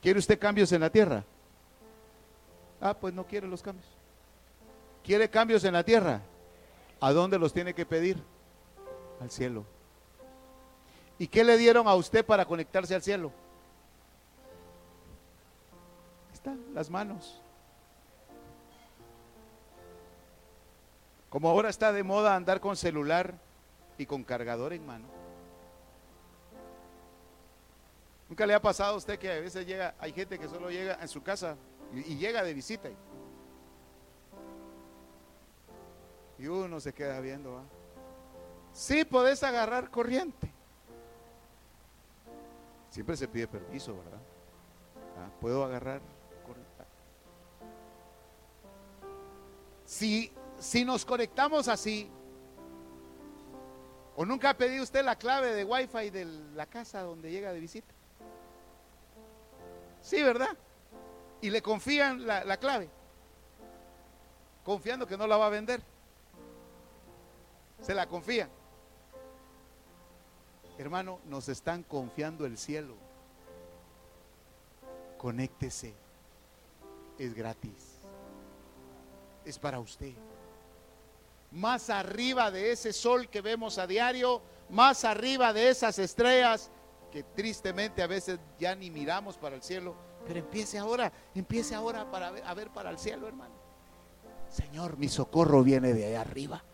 ¿Quiere 0.00 0.18
usted 0.18 0.38
cambios 0.38 0.72
en 0.72 0.80
la 0.80 0.90
tierra? 0.90 1.24
Ah, 2.80 2.94
pues 2.94 3.14
no 3.14 3.24
quiere 3.24 3.46
los 3.46 3.62
cambios. 3.62 3.86
¿Quiere 5.04 5.30
cambios 5.30 5.62
en 5.64 5.74
la 5.74 5.84
tierra? 5.84 6.20
¿A 7.00 7.12
dónde 7.12 7.38
los 7.38 7.52
tiene 7.52 7.74
que 7.74 7.86
pedir? 7.86 8.22
Al 9.20 9.30
cielo. 9.30 9.64
¿Y 11.22 11.28
qué 11.28 11.44
le 11.44 11.56
dieron 11.56 11.86
a 11.86 11.94
usted 11.94 12.26
para 12.26 12.44
conectarse 12.44 12.96
al 12.96 13.00
cielo? 13.00 13.30
Están 16.32 16.60
las 16.74 16.90
manos. 16.90 17.40
Como 21.30 21.48
ahora 21.48 21.68
está 21.68 21.92
de 21.92 22.02
moda 22.02 22.34
andar 22.34 22.60
con 22.60 22.76
celular 22.76 23.34
y 23.98 24.04
con 24.04 24.24
cargador 24.24 24.72
en 24.72 24.84
mano. 24.84 25.06
¿Nunca 28.28 28.44
le 28.44 28.54
ha 28.54 28.60
pasado 28.60 28.94
a 28.94 28.96
usted 28.96 29.16
que 29.16 29.30
a 29.30 29.38
veces 29.38 29.64
llega, 29.64 29.94
hay 30.00 30.12
gente 30.12 30.40
que 30.40 30.48
solo 30.48 30.72
llega 30.72 30.98
en 31.00 31.06
su 31.06 31.22
casa 31.22 31.54
y, 31.94 32.16
llega 32.16 32.42
de 32.42 32.52
visita. 32.52 32.88
Y 36.36 36.48
uno 36.48 36.80
se 36.80 36.92
queda 36.92 37.20
viendo. 37.20 37.62
Si 38.72 38.94
Sí, 38.94 39.04
podés 39.04 39.44
agarrar 39.44 39.88
corriente. 39.88 40.52
Siempre 42.92 43.16
se 43.16 43.26
pide 43.26 43.48
permiso, 43.48 43.96
¿verdad? 43.96 44.20
Ah, 45.18 45.30
Puedo 45.40 45.64
agarrar. 45.64 46.00
Si, 49.84 50.32
si 50.58 50.84
nos 50.84 51.04
conectamos 51.04 51.68
así, 51.68 52.08
¿O 54.14 54.26
nunca 54.26 54.50
ha 54.50 54.54
pedido 54.54 54.82
usted 54.82 55.02
la 55.04 55.16
clave 55.16 55.54
de 55.54 55.64
Wi-Fi 55.64 56.10
de 56.10 56.26
la 56.54 56.66
casa 56.66 57.00
donde 57.00 57.30
llega 57.30 57.52
de 57.52 57.60
visita? 57.60 57.92
Sí, 60.02 60.22
¿verdad? 60.22 60.54
Y 61.40 61.48
le 61.48 61.62
confían 61.62 62.26
la, 62.26 62.44
la 62.44 62.58
clave, 62.58 62.90
confiando 64.64 65.06
que 65.06 65.16
no 65.16 65.26
la 65.26 65.38
va 65.38 65.46
a 65.46 65.50
vender. 65.50 65.80
Se 67.80 67.94
la 67.94 68.06
confían. 68.06 68.50
Hermano, 70.78 71.20
nos 71.26 71.48
están 71.48 71.82
confiando 71.82 72.46
el 72.46 72.58
cielo. 72.58 72.94
Conéctese. 75.18 75.94
Es 77.18 77.34
gratis. 77.34 77.98
Es 79.44 79.58
para 79.58 79.78
usted. 79.78 80.14
Más 81.50 81.90
arriba 81.90 82.50
de 82.50 82.72
ese 82.72 82.92
sol 82.92 83.28
que 83.28 83.42
vemos 83.42 83.78
a 83.78 83.86
diario, 83.86 84.40
más 84.70 85.04
arriba 85.04 85.52
de 85.52 85.68
esas 85.68 85.98
estrellas 85.98 86.70
que 87.10 87.22
tristemente 87.22 88.02
a 88.02 88.06
veces 88.06 88.40
ya 88.58 88.74
ni 88.74 88.90
miramos 88.90 89.36
para 89.36 89.54
el 89.54 89.62
cielo, 89.62 89.94
pero 90.26 90.38
empiece 90.38 90.78
ahora, 90.78 91.12
empiece 91.34 91.74
ahora 91.74 92.10
para 92.10 92.30
ver, 92.30 92.42
a 92.46 92.54
ver 92.54 92.70
para 92.70 92.90
el 92.90 92.98
cielo, 92.98 93.28
hermano. 93.28 93.52
Señor, 94.48 94.96
mi 94.96 95.08
socorro 95.08 95.62
viene 95.62 95.92
de 95.92 96.06
allá 96.06 96.22
arriba. 96.22 96.64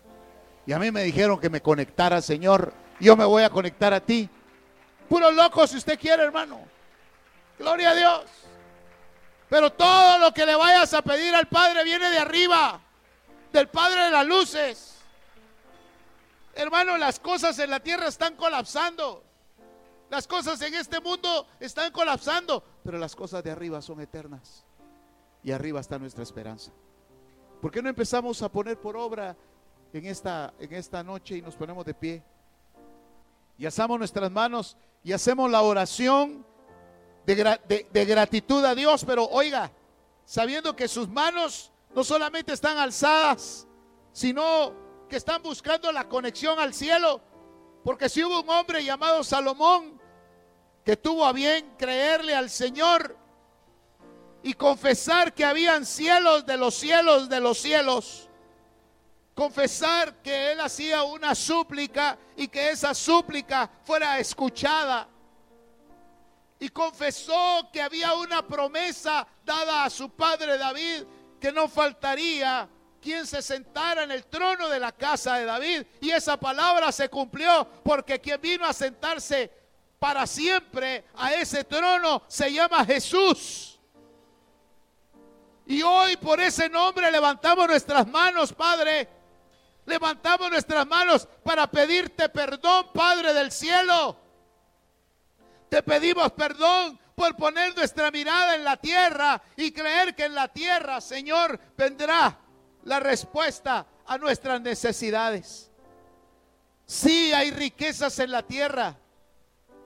Y 0.65 0.71
a 0.71 0.79
mí 0.79 0.91
me 0.91 1.03
dijeron 1.03 1.39
que 1.39 1.49
me 1.49 1.61
conectara, 1.61 2.21
Señor. 2.21 2.73
Yo 2.99 3.15
me 3.15 3.25
voy 3.25 3.43
a 3.43 3.49
conectar 3.49 3.93
a 3.93 3.99
ti. 3.99 4.29
Puro 5.07 5.31
loco 5.31 5.65
si 5.65 5.77
usted 5.77 5.99
quiere, 5.99 6.23
hermano. 6.23 6.59
Gloria 7.57 7.91
a 7.91 7.95
Dios. 7.95 8.23
Pero 9.49 9.71
todo 9.71 10.19
lo 10.19 10.33
que 10.33 10.45
le 10.45 10.55
vayas 10.55 10.93
a 10.93 11.01
pedir 11.01 11.33
al 11.33 11.47
Padre 11.47 11.83
viene 11.83 12.09
de 12.09 12.19
arriba, 12.19 12.79
del 13.51 13.67
Padre 13.67 14.03
de 14.03 14.11
las 14.11 14.25
luces. 14.25 14.95
Hermano, 16.53 16.97
las 16.97 17.19
cosas 17.19 17.57
en 17.59 17.69
la 17.69 17.79
tierra 17.79 18.07
están 18.07 18.35
colapsando. 18.35 19.23
Las 20.09 20.27
cosas 20.27 20.59
en 20.61 20.73
este 20.73 20.99
mundo 20.99 21.47
están 21.59 21.91
colapsando, 21.91 22.63
pero 22.83 22.97
las 22.97 23.15
cosas 23.15 23.43
de 23.43 23.51
arriba 23.51 23.81
son 23.81 24.01
eternas. 24.01 24.65
Y 25.43 25.51
arriba 25.51 25.79
está 25.79 25.99
nuestra 25.99 26.23
esperanza. 26.23 26.71
¿Por 27.61 27.71
qué 27.71 27.81
no 27.81 27.89
empezamos 27.89 28.41
a 28.41 28.49
poner 28.49 28.79
por 28.79 28.97
obra 28.97 29.35
en 29.93 30.05
esta, 30.05 30.53
en 30.59 30.73
esta 30.73 31.03
noche 31.03 31.37
y 31.37 31.41
nos 31.41 31.55
ponemos 31.55 31.85
de 31.85 31.93
pie? 31.93 32.23
Y 33.59 33.65
asamos 33.65 33.99
nuestras 33.99 34.31
manos 34.31 34.77
y 35.03 35.11
hacemos 35.11 35.51
la 35.51 35.61
oración 35.61 36.45
de, 37.25 37.85
de 37.91 38.05
gratitud 38.05 38.63
a 38.63 38.73
Dios, 38.73 39.03
pero 39.05 39.27
oiga, 39.27 39.69
sabiendo 40.23 40.77
que 40.77 40.87
sus 40.87 41.09
manos 41.09 41.69
no 41.93 42.05
solamente 42.05 42.53
están 42.53 42.77
alzadas, 42.77 43.67
sino 44.13 44.73
que 45.09 45.17
están 45.17 45.43
buscando 45.43 45.91
la 45.91 46.07
conexión 46.07 46.57
al 46.57 46.73
cielo. 46.73 47.19
Porque 47.83 48.07
si 48.07 48.23
hubo 48.23 48.39
un 48.41 48.49
hombre 48.49 48.81
llamado 48.81 49.25
Salomón 49.25 49.99
que 50.85 50.95
tuvo 50.95 51.25
a 51.25 51.33
bien 51.33 51.73
creerle 51.77 52.33
al 52.33 52.49
Señor 52.49 53.17
y 54.41 54.53
confesar 54.53 55.33
que 55.33 55.43
habían 55.43 55.85
cielos 55.85 56.45
de 56.45 56.55
los 56.55 56.75
cielos 56.75 57.27
de 57.27 57.41
los 57.41 57.57
cielos, 57.57 58.28
confesar 59.39 60.15
que 60.15 60.51
él 60.51 60.59
hacía 60.59 61.03
una 61.03 61.33
súplica 61.33 62.17
y 62.35 62.49
que 62.49 62.71
esa 62.71 62.93
súplica 62.93 63.69
fuera 63.85 64.19
escuchada. 64.19 65.07
Y 66.59 66.67
confesó 66.67 67.69
que 67.71 67.81
había 67.81 68.15
una 68.15 68.45
promesa 68.45 69.25
dada 69.45 69.85
a 69.85 69.89
su 69.89 70.09
padre 70.09 70.57
David, 70.57 71.03
que 71.39 71.53
no 71.53 71.69
faltaría 71.69 72.67
quien 73.01 73.25
se 73.25 73.41
sentara 73.41 74.03
en 74.03 74.11
el 74.11 74.25
trono 74.25 74.67
de 74.67 74.77
la 74.77 74.91
casa 74.91 75.35
de 75.35 75.45
David. 75.45 75.83
Y 76.01 76.11
esa 76.11 76.37
palabra 76.37 76.91
se 76.91 77.07
cumplió 77.07 77.65
porque 77.81 78.19
quien 78.19 78.41
vino 78.41 78.65
a 78.65 78.73
sentarse 78.73 79.49
para 79.99 80.27
siempre 80.27 81.05
a 81.15 81.33
ese 81.33 81.63
trono 81.63 82.23
se 82.27 82.51
llama 82.51 82.83
Jesús. 82.83 83.79
Y 85.65 85.81
hoy 85.81 86.17
por 86.17 86.41
ese 86.41 86.67
nombre 86.67 87.09
levantamos 87.09 87.69
nuestras 87.69 88.05
manos, 88.05 88.51
Padre. 88.51 89.18
Levantamos 89.89 90.51
nuestras 90.51 90.85
manos 90.85 91.27
para 91.43 91.65
pedirte 91.65 92.29
perdón, 92.29 92.91
Padre 92.93 93.33
del 93.33 93.51
cielo. 93.51 94.15
Te 95.67 95.81
pedimos 95.81 96.31
perdón 96.33 96.99
por 97.15 97.35
poner 97.35 97.75
nuestra 97.75 98.11
mirada 98.11 98.53
en 98.53 98.63
la 98.63 98.77
tierra 98.77 99.41
y 99.57 99.71
creer 99.71 100.13
que 100.13 100.25
en 100.25 100.35
la 100.35 100.47
tierra, 100.47 101.01
Señor, 101.01 101.59
vendrá 101.75 102.37
la 102.83 102.99
respuesta 102.99 103.87
a 104.05 104.17
nuestras 104.19 104.61
necesidades. 104.61 105.71
Sí 106.85 107.33
hay 107.33 107.49
riquezas 107.49 108.19
en 108.19 108.29
la 108.29 108.43
tierra. 108.43 108.95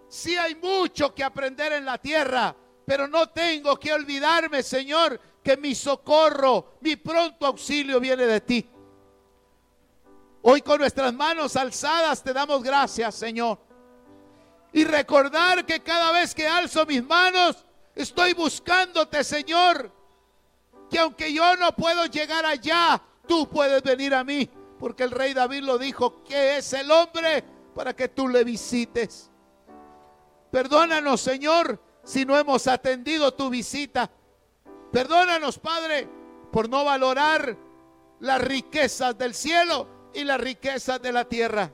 Sí 0.09 0.35
hay 0.35 0.55
mucho 0.55 1.15
que 1.15 1.23
aprender 1.23 1.71
en 1.71 1.85
la 1.85 1.97
tierra. 1.97 2.53
Pero 2.85 3.07
no 3.07 3.29
tengo 3.29 3.79
que 3.79 3.93
olvidarme, 3.93 4.63
Señor, 4.63 5.17
que 5.41 5.55
mi 5.55 5.73
socorro, 5.73 6.75
mi 6.81 6.97
pronto 6.97 7.45
auxilio 7.45 8.01
viene 8.01 8.25
de 8.25 8.41
ti. 8.41 8.69
Hoy 10.45 10.61
con 10.61 10.79
nuestras 10.79 11.13
manos 11.13 11.55
alzadas 11.55 12.21
te 12.21 12.33
damos 12.33 12.61
gracias, 12.61 13.15
Señor. 13.15 13.57
Y 14.73 14.83
recordar 14.83 15.65
que 15.65 15.79
cada 15.79 16.11
vez 16.11 16.35
que 16.35 16.45
alzo 16.45 16.85
mis 16.85 17.01
manos, 17.01 17.65
estoy 17.95 18.33
buscándote, 18.33 19.23
Señor. 19.23 19.89
Que 20.89 20.99
aunque 20.99 21.31
yo 21.31 21.55
no 21.55 21.73
puedo 21.73 22.07
llegar 22.07 22.45
allá, 22.45 23.01
tú 23.25 23.47
puedes 23.47 23.81
venir 23.83 24.13
a 24.13 24.25
mí. 24.25 24.49
Porque 24.77 25.03
el 25.03 25.11
rey 25.11 25.33
David 25.33 25.63
lo 25.63 25.77
dijo, 25.77 26.25
que 26.25 26.57
es 26.57 26.73
el 26.73 26.91
hombre 26.91 27.41
para 27.73 27.95
que 27.95 28.09
tú 28.09 28.27
le 28.27 28.43
visites. 28.43 29.31
Perdónanos, 30.51 31.21
Señor, 31.21 31.81
si 32.03 32.25
no 32.25 32.37
hemos 32.37 32.67
atendido 32.67 33.33
tu 33.33 33.49
visita. 33.49 34.11
Perdónanos, 34.91 35.57
Padre, 35.57 36.09
por 36.51 36.67
no 36.67 36.83
valorar 36.83 37.57
las 38.19 38.41
riquezas 38.41 39.17
del 39.17 39.33
cielo 39.33 39.92
y 40.13 40.23
las 40.23 40.39
riquezas 40.39 41.01
de 41.01 41.11
la 41.11 41.25
tierra. 41.25 41.71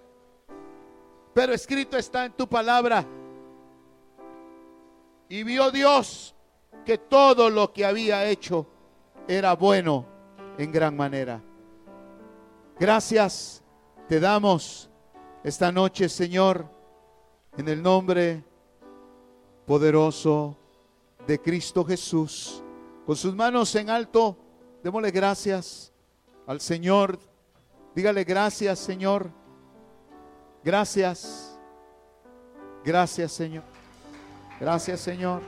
Pero 1.33 1.53
escrito 1.53 1.97
está 1.97 2.25
en 2.25 2.33
tu 2.33 2.47
palabra. 2.47 3.05
Y 5.27 5.43
vio 5.43 5.71
Dios 5.71 6.35
que 6.85 6.97
todo 6.97 7.49
lo 7.49 7.71
que 7.71 7.85
había 7.85 8.25
hecho 8.25 8.67
era 9.27 9.53
bueno 9.53 10.05
en 10.57 10.71
gran 10.71 10.95
manera. 10.95 11.41
Gracias 12.79 13.63
te 14.07 14.19
damos 14.19 14.89
esta 15.43 15.71
noche, 15.71 16.09
Señor, 16.09 16.65
en 17.57 17.67
el 17.67 17.83
nombre 17.83 18.43
poderoso 19.65 20.57
de 21.27 21.39
Cristo 21.39 21.85
Jesús. 21.85 22.63
Con 23.05 23.15
sus 23.15 23.35
manos 23.35 23.73
en 23.75 23.89
alto, 23.89 24.35
démosle 24.83 25.11
gracias 25.11 25.93
al 26.47 26.59
Señor. 26.59 27.19
Dígale 27.95 28.23
gracias, 28.23 28.79
Señor. 28.79 29.29
Gracias. 30.63 31.59
Gracias, 32.83 33.31
Señor. 33.31 33.63
Gracias, 34.59 34.99
Señor. 34.99 35.41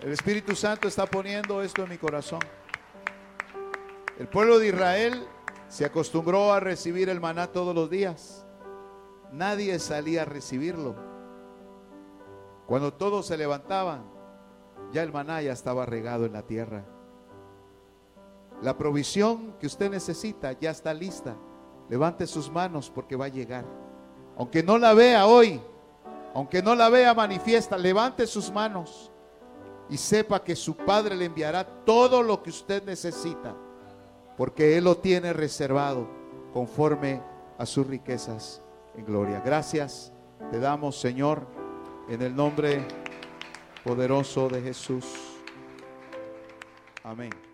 El 0.00 0.12
Espíritu 0.12 0.54
Santo 0.54 0.88
está 0.88 1.06
poniendo 1.06 1.62
esto 1.62 1.82
en 1.82 1.90
mi 1.90 1.98
corazón. 1.98 2.40
El 4.18 4.28
pueblo 4.28 4.58
de 4.58 4.68
Israel 4.68 5.26
se 5.68 5.84
acostumbró 5.84 6.52
a 6.52 6.60
recibir 6.60 7.08
el 7.08 7.20
maná 7.20 7.48
todos 7.48 7.74
los 7.74 7.90
días 7.90 8.46
nadie 9.32 9.78
salía 9.78 10.22
a 10.22 10.24
recibirlo. 10.24 10.96
Cuando 12.66 12.92
todos 12.92 13.26
se 13.26 13.36
levantaban, 13.36 14.04
ya 14.92 15.02
el 15.02 15.12
maná 15.12 15.40
ya 15.42 15.52
estaba 15.52 15.86
regado 15.86 16.26
en 16.26 16.32
la 16.32 16.42
tierra. 16.42 16.84
La 18.62 18.76
provisión 18.76 19.54
que 19.60 19.66
usted 19.66 19.90
necesita 19.90 20.52
ya 20.52 20.70
está 20.70 20.94
lista. 20.94 21.36
Levante 21.88 22.26
sus 22.26 22.50
manos 22.50 22.90
porque 22.90 23.16
va 23.16 23.26
a 23.26 23.28
llegar. 23.28 23.64
Aunque 24.36 24.62
no 24.62 24.78
la 24.78 24.92
vea 24.94 25.26
hoy, 25.26 25.60
aunque 26.34 26.62
no 26.62 26.74
la 26.74 26.88
vea 26.88 27.14
manifiesta, 27.14 27.78
levante 27.78 28.26
sus 28.26 28.50
manos 28.52 29.10
y 29.88 29.96
sepa 29.96 30.42
que 30.42 30.56
su 30.56 30.76
Padre 30.76 31.16
le 31.16 31.26
enviará 31.26 31.64
todo 31.84 32.22
lo 32.22 32.42
que 32.42 32.50
usted 32.50 32.82
necesita, 32.84 33.54
porque 34.36 34.76
Él 34.76 34.84
lo 34.84 34.98
tiene 34.98 35.32
reservado 35.32 36.08
conforme 36.52 37.22
a 37.58 37.66
sus 37.66 37.86
riquezas 37.86 38.62
en 38.96 39.04
gloria. 39.04 39.40
Gracias 39.44 40.12
te 40.50 40.58
damos, 40.58 40.98
Señor, 41.00 41.46
en 42.08 42.22
el 42.22 42.34
nombre 42.34 42.86
poderoso 43.84 44.48
de 44.48 44.60
Jesús. 44.60 45.06
Amén. 47.02 47.45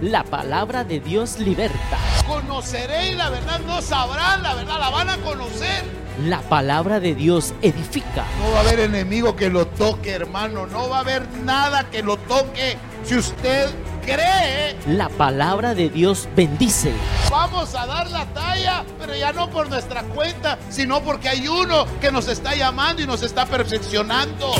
La 0.00 0.24
palabra 0.24 0.82
de 0.82 0.98
Dios 0.98 1.38
liberta. 1.38 1.98
Conoceréis 2.26 3.18
la 3.18 3.28
verdad, 3.28 3.60
no 3.66 3.82
sabrán 3.82 4.42
la 4.42 4.54
verdad, 4.54 4.78
la 4.78 4.88
van 4.88 5.10
a 5.10 5.18
conocer. 5.18 5.84
La 6.24 6.40
palabra 6.40 7.00
de 7.00 7.14
Dios 7.14 7.52
edifica. 7.60 8.24
No 8.38 8.50
va 8.52 8.58
a 8.58 8.60
haber 8.60 8.80
enemigo 8.80 9.36
que 9.36 9.50
lo 9.50 9.66
toque, 9.66 10.12
hermano. 10.12 10.66
No 10.66 10.88
va 10.88 10.98
a 10.98 11.00
haber 11.00 11.28
nada 11.44 11.90
que 11.90 12.02
lo 12.02 12.16
toque. 12.16 12.78
Si 13.04 13.14
usted 13.14 13.68
cree. 14.00 14.74
La 14.86 15.10
palabra 15.10 15.74
de 15.74 15.90
Dios 15.90 16.30
bendice. 16.34 16.94
Vamos 17.30 17.74
a 17.74 17.84
dar 17.84 18.10
la 18.10 18.24
talla, 18.32 18.84
pero 18.98 19.14
ya 19.14 19.34
no 19.34 19.50
por 19.50 19.68
nuestra 19.68 20.02
cuenta, 20.04 20.58
sino 20.70 21.02
porque 21.02 21.28
hay 21.28 21.46
uno 21.46 21.84
que 22.00 22.10
nos 22.10 22.26
está 22.26 22.54
llamando 22.54 23.02
y 23.02 23.06
nos 23.06 23.22
está 23.22 23.44
perfeccionando. 23.44 24.54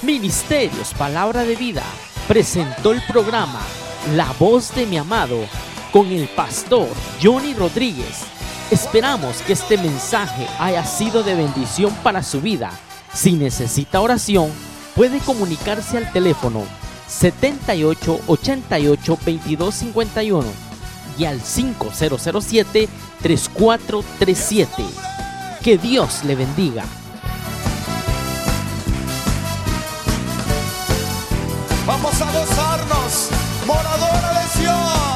Ministerios 0.00 0.94
Palabra 0.94 1.42
de 1.44 1.54
Vida 1.54 1.84
presentó 2.26 2.92
el 2.92 3.02
programa 3.02 3.60
La 4.08 4.32
voz 4.38 4.74
de 4.74 4.86
mi 4.86 4.96
amado 4.96 5.38
con 5.92 6.10
el 6.10 6.26
pastor 6.28 6.88
Johnny 7.22 7.52
Rodríguez. 7.54 8.22
Esperamos 8.70 9.36
que 9.42 9.52
este 9.52 9.76
mensaje 9.76 10.46
haya 10.58 10.84
sido 10.84 11.22
de 11.22 11.34
bendición 11.34 11.94
para 12.02 12.22
su 12.22 12.40
vida. 12.40 12.72
Si 13.12 13.32
necesita 13.32 14.00
oración, 14.00 14.50
puede 14.96 15.18
comunicarse 15.18 15.98
al 15.98 16.10
teléfono 16.12 16.64
78 17.08 18.20
88 18.26 19.18
22 19.24 19.74
51 19.74 20.48
y 21.18 21.24
al 21.26 21.40
5007 21.40 22.88
3437. 23.20 24.84
Que 25.62 25.76
Dios 25.76 26.24
le 26.24 26.36
bendiga. 26.36 26.84
Vamos 31.86 32.22
a 32.22 32.32
gozarnos, 32.32 33.30
moradora 33.66 34.40
de 34.40 34.48
Sion. 34.48 35.09